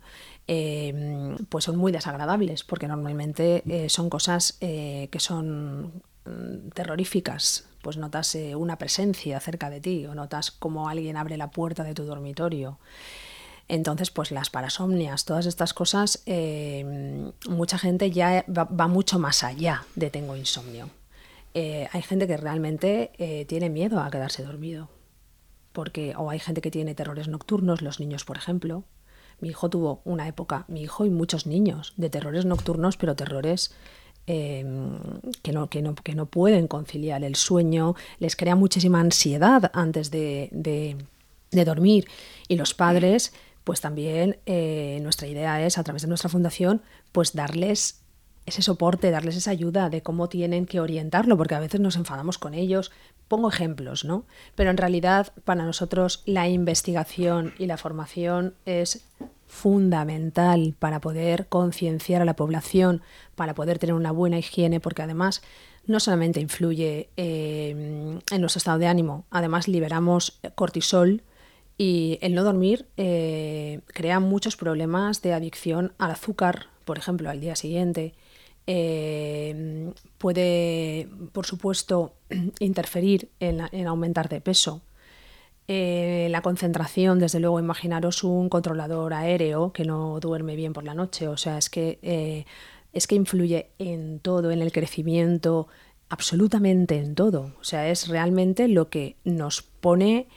eh, 0.47 1.35
pues 1.49 1.65
son 1.65 1.75
muy 1.75 1.91
desagradables, 1.91 2.63
porque 2.63 2.87
normalmente 2.87 3.63
son 3.87 4.09
cosas 4.09 4.57
que 4.59 5.19
son 5.19 6.01
mm, 6.25 6.69
terroríficas. 6.73 7.65
Pues 7.83 7.95
notas 7.95 8.35
una 8.57 8.77
presencia 8.77 9.39
cerca 9.39 9.69
de 9.69 9.79
ti 9.79 10.05
o 10.05 10.13
notas 10.13 10.51
como 10.51 10.89
alguien 10.89 11.15
abre 11.15 11.37
la 11.37 11.51
puerta 11.51 11.83
de 11.83 11.93
tu 11.93 12.03
dormitorio. 12.03 12.77
Entonces, 13.69 14.11
pues 14.11 14.31
las 14.31 14.49
parasomnias, 14.49 15.23
todas 15.23 15.45
estas 15.45 15.73
cosas, 15.73 16.23
mucha 17.47 17.77
gente 17.77 18.11
ya 18.11 18.43
va 18.49 18.87
mucho 18.87 19.17
más 19.17 19.43
allá 19.43 19.85
de 19.95 20.09
tengo 20.09 20.35
insomnio. 20.35 20.89
Eh, 21.53 21.87
hay 21.91 22.01
gente 22.01 22.27
que 22.27 22.37
realmente 22.37 23.11
eh, 23.17 23.45
tiene 23.45 23.69
miedo 23.69 23.99
a 23.99 24.09
quedarse 24.11 24.43
dormido. 24.43 24.89
Porque, 25.73 26.13
o 26.15 26.29
hay 26.29 26.39
gente 26.39 26.61
que 26.61 26.71
tiene 26.71 26.95
terrores 26.95 27.27
nocturnos, 27.27 27.81
los 27.81 27.99
niños, 27.99 28.25
por 28.25 28.37
ejemplo. 28.37 28.83
Mi 29.39 29.49
hijo 29.49 29.69
tuvo 29.69 30.01
una 30.03 30.27
época, 30.27 30.65
mi 30.67 30.81
hijo 30.81 31.05
y 31.05 31.09
muchos 31.09 31.45
niños, 31.45 31.93
de 31.95 32.09
terrores 32.09 32.45
nocturnos, 32.45 32.97
pero 32.97 33.15
terrores 33.15 33.73
em, 34.27 34.99
que, 35.41 35.53
no, 35.53 35.69
que, 35.69 35.81
no, 35.81 35.95
que, 35.95 36.13
no, 36.13 36.25
pueden 36.25 36.67
conciliar 36.67 37.23
el 37.23 37.35
sueño, 37.35 37.95
les 38.19 38.35
crea 38.35 38.55
muchísima 38.55 38.99
ansiedad 38.99 39.71
antes 39.73 40.11
de, 40.11 40.49
de, 40.51 41.65
dormir. 41.65 42.07
Y 42.47 42.57
los 42.57 42.73
padres, 42.73 43.33
pues 43.63 43.79
también 43.79 44.39
eh, 44.45 44.99
nuestra 45.01 45.27
idea 45.27 45.65
es, 45.65 45.77
a 45.77 45.83
través 45.83 46.01
de 46.01 46.09
nuestra 46.09 46.29
fundación, 46.29 46.81
pues 47.11 47.33
darles 47.33 48.01
ese 48.49 48.61
soporte, 48.61 49.11
darles 49.11 49.35
esa 49.35 49.51
ayuda 49.51 49.89
de 49.89 50.01
cómo 50.01 50.29
tienen 50.29 50.65
que 50.65 50.79
orientarlo, 50.79 51.37
porque 51.37 51.55
a 51.55 51.59
veces 51.59 51.79
nos 51.79 51.95
enfadamos 51.95 52.37
con 52.37 52.53
ellos. 52.53 52.91
Pongo 53.27 53.49
ejemplos, 53.49 54.05
¿no? 54.05 54.25
Pero 54.55 54.69
en 54.69 54.77
realidad 54.77 55.33
para 55.45 55.63
nosotros 55.63 56.23
la 56.25 56.47
investigación 56.47 57.53
y 57.57 57.65
la 57.67 57.77
formación 57.77 58.53
es 58.65 59.05
fundamental 59.47 60.75
para 60.77 61.01
poder 61.01 61.47
concienciar 61.47 62.21
a 62.21 62.25
la 62.25 62.35
población, 62.35 63.01
para 63.35 63.55
poder 63.55 63.79
tener 63.79 63.95
una 63.95 64.11
buena 64.11 64.37
higiene, 64.37 64.79
porque 64.79 65.01
además 65.01 65.41
no 65.87 65.99
solamente 65.99 66.39
influye 66.39 67.09
eh, 67.17 68.19
en 68.31 68.41
nuestro 68.41 68.59
estado 68.59 68.77
de 68.77 68.87
ánimo, 68.87 69.25
además 69.31 69.67
liberamos 69.67 70.39
cortisol 70.55 71.23
y 71.79 72.19
el 72.21 72.35
no 72.35 72.43
dormir 72.43 72.85
eh, 72.97 73.79
crea 73.87 74.19
muchos 74.19 74.55
problemas 74.55 75.21
de 75.21 75.33
adicción 75.33 75.93
al 75.97 76.11
azúcar, 76.11 76.67
por 76.85 76.97
ejemplo, 76.97 77.29
al 77.29 77.39
día 77.39 77.55
siguiente, 77.55 78.13
eh, 78.71 79.91
puede, 80.19 81.09
por 81.31 81.47
supuesto, 81.47 82.13
interferir 82.59 83.31
en, 83.39 83.87
aumentar 83.87 84.29
de 84.29 84.41
peso. 84.41 84.83
Eh, 85.67 86.27
la 86.29 86.43
concentración, 86.43 87.17
desde 87.17 87.39
luego, 87.39 87.59
imaginaros 87.59 88.23
un 88.23 88.47
controlador 88.47 89.15
aéreo 89.15 89.73
que 89.73 89.85
no 89.85 90.19
duerme 90.19 90.55
bien 90.55 90.73
por 90.73 90.83
la 90.83 90.93
noche, 90.93 91.27
o 91.27 91.35
sea, 91.35 91.57
es 91.57 91.71
que, 91.71 91.97
eh, 92.03 92.45
es 92.93 93.07
que 93.07 93.15
influye 93.15 93.71
en 93.79 94.19
todo, 94.19 94.51
en 94.51 94.61
el 94.61 94.71
crecimiento, 94.71 95.67
absolutamente 96.09 96.97
en 96.97 97.15
todo. 97.15 97.55
O 97.59 97.63
sea, 97.63 97.89
es 97.89 98.07
realmente 98.07 98.67
lo 98.67 98.89
que 98.89 99.15
nos 99.23 99.63
pone 99.63 100.27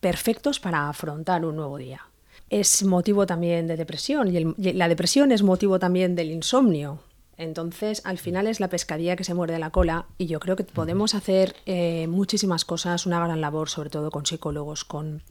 perfectos 0.00 0.60
para 0.60 0.88
afrontar 0.88 1.44
un 1.44 1.56
nuevo 1.56 1.76
día 1.76 2.08
es 2.50 2.82
motivo 2.84 3.26
también 3.26 3.66
de 3.66 3.76
depresión 3.76 4.28
y, 4.34 4.72
la 4.72 4.88
depresión 4.88 5.32
es 5.32 5.42
motivo 5.42 5.78
también 5.78 6.14
del 6.14 6.30
insomnio. 6.30 7.00
Entonces, 7.36 8.02
al 8.04 8.18
final 8.18 8.48
es 8.48 8.58
la 8.58 8.68
pescadilla 8.68 9.14
que 9.14 9.22
se 9.22 9.32
muerde 9.32 9.58
la 9.60 9.70
cola 9.70 10.06
y 10.18 10.26
yo 10.26 10.40
creo 10.40 10.56
que 10.56 10.64
podemos 10.64 11.14
hacer 11.14 11.54
eh, 11.66 12.08
muchísimas 12.08 12.64
cosas, 12.64 13.06
una 13.06 13.24
gran 13.24 13.40
labor, 13.40 13.68
sobre 13.68 13.90
todo 13.90 14.10
con 14.10 14.26
psicólogos, 14.26 14.84
con, 14.84 15.22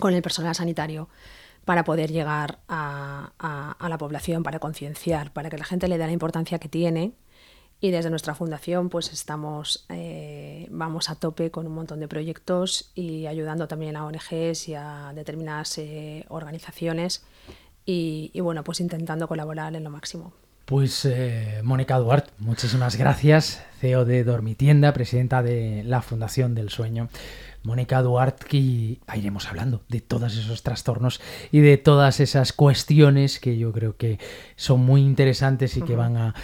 con 0.00 0.14
el 0.14 0.22
personal 0.22 0.54
sanitario, 0.54 1.10
para 1.66 1.84
poder 1.84 2.10
llegar 2.10 2.60
a, 2.68 3.32
a, 3.78 3.88
la 3.88 3.98
población, 3.98 4.44
para 4.44 4.60
concienciar, 4.60 5.32
para 5.32 5.50
que 5.50 5.58
la 5.58 5.64
gente 5.64 5.88
le 5.88 5.98
dé 5.98 6.06
la 6.06 6.12
importancia 6.12 6.58
que 6.58 6.68
tiene. 6.68 7.12
Y 7.80 7.90
desde 7.90 8.10
nuestra 8.10 8.34
fundación, 8.34 8.88
pues 8.88 9.12
estamos 9.12 9.84
eh, 9.90 10.66
vamos 10.70 11.10
a 11.10 11.16
tope 11.16 11.50
con 11.50 11.66
un 11.66 11.74
montón 11.74 12.00
de 12.00 12.08
proyectos 12.08 12.90
y 12.94 13.26
ayudando 13.26 13.68
también 13.68 13.96
a 13.96 14.06
ONGs 14.06 14.68
y 14.68 14.74
a 14.74 15.12
determinadas 15.14 15.78
organizaciones 16.28 17.24
y, 17.84 18.30
y, 18.34 18.40
bueno, 18.40 18.64
pues 18.64 18.80
intentando 18.80 19.28
colaborar 19.28 19.76
en 19.76 19.84
lo 19.84 19.90
máximo. 19.90 20.32
Pues 20.66 21.04
eh, 21.04 21.60
Mónica 21.62 21.96
Duarte, 21.96 22.32
muchísimas 22.38 22.96
gracias, 22.96 23.64
CEO 23.78 24.04
de 24.04 24.24
Dormitienda, 24.24 24.92
presidenta 24.92 25.40
de 25.40 25.84
la 25.84 26.02
Fundación 26.02 26.56
del 26.56 26.70
Sueño. 26.70 27.08
Mónica 27.66 28.00
Duarte, 28.00 28.46
que 28.46 29.00
iremos 29.16 29.48
hablando 29.48 29.82
de 29.88 30.00
todos 30.00 30.36
esos 30.36 30.62
trastornos 30.62 31.20
y 31.50 31.58
de 31.58 31.76
todas 31.76 32.20
esas 32.20 32.52
cuestiones 32.52 33.40
que 33.40 33.58
yo 33.58 33.72
creo 33.72 33.96
que 33.96 34.20
son 34.54 34.80
muy 34.80 35.02
interesantes 35.02 35.76
y 35.76 35.82
que 35.82 35.96
van 35.96 36.16
a, 36.16 36.34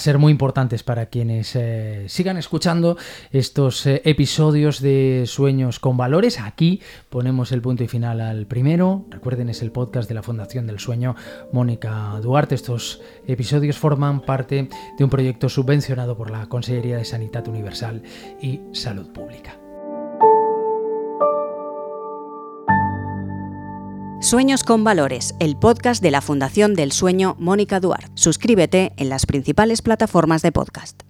ser 0.00 0.18
muy 0.18 0.32
importantes 0.32 0.82
para 0.82 1.06
quienes 1.06 1.54
eh, 1.54 2.06
sigan 2.08 2.36
escuchando 2.36 2.96
estos 3.30 3.86
eh, 3.86 4.02
episodios 4.04 4.80
de 4.80 5.22
Sueños 5.26 5.78
con 5.78 5.96
Valores. 5.96 6.40
Aquí 6.40 6.80
ponemos 7.08 7.52
el 7.52 7.62
punto 7.62 7.84
y 7.84 7.88
final 7.88 8.20
al 8.20 8.46
primero. 8.46 9.06
Recuerden, 9.08 9.50
es 9.50 9.62
el 9.62 9.70
podcast 9.70 10.08
de 10.08 10.16
la 10.16 10.24
Fundación 10.24 10.66
del 10.66 10.80
Sueño 10.80 11.14
Mónica 11.52 12.18
Duarte. 12.20 12.56
Estos 12.56 13.00
episodios 13.28 13.78
forman 13.78 14.22
parte 14.22 14.68
de 14.98 15.04
un 15.04 15.10
proyecto 15.10 15.48
subvencionado 15.48 16.16
por 16.16 16.30
la 16.30 16.46
Consellería 16.46 16.96
de 16.96 17.04
Sanidad 17.04 17.46
Universal 17.46 18.02
y 18.40 18.60
Salud 18.72 19.12
Pública. 19.12 19.61
Sueños 24.22 24.62
con 24.62 24.84
Valores, 24.84 25.34
el 25.40 25.56
podcast 25.56 26.00
de 26.00 26.12
la 26.12 26.20
Fundación 26.20 26.74
del 26.74 26.92
Sueño 26.92 27.34
Mónica 27.40 27.80
Duarte. 27.80 28.06
Suscríbete 28.14 28.92
en 28.96 29.08
las 29.08 29.26
principales 29.26 29.82
plataformas 29.82 30.42
de 30.42 30.52
podcast. 30.52 31.02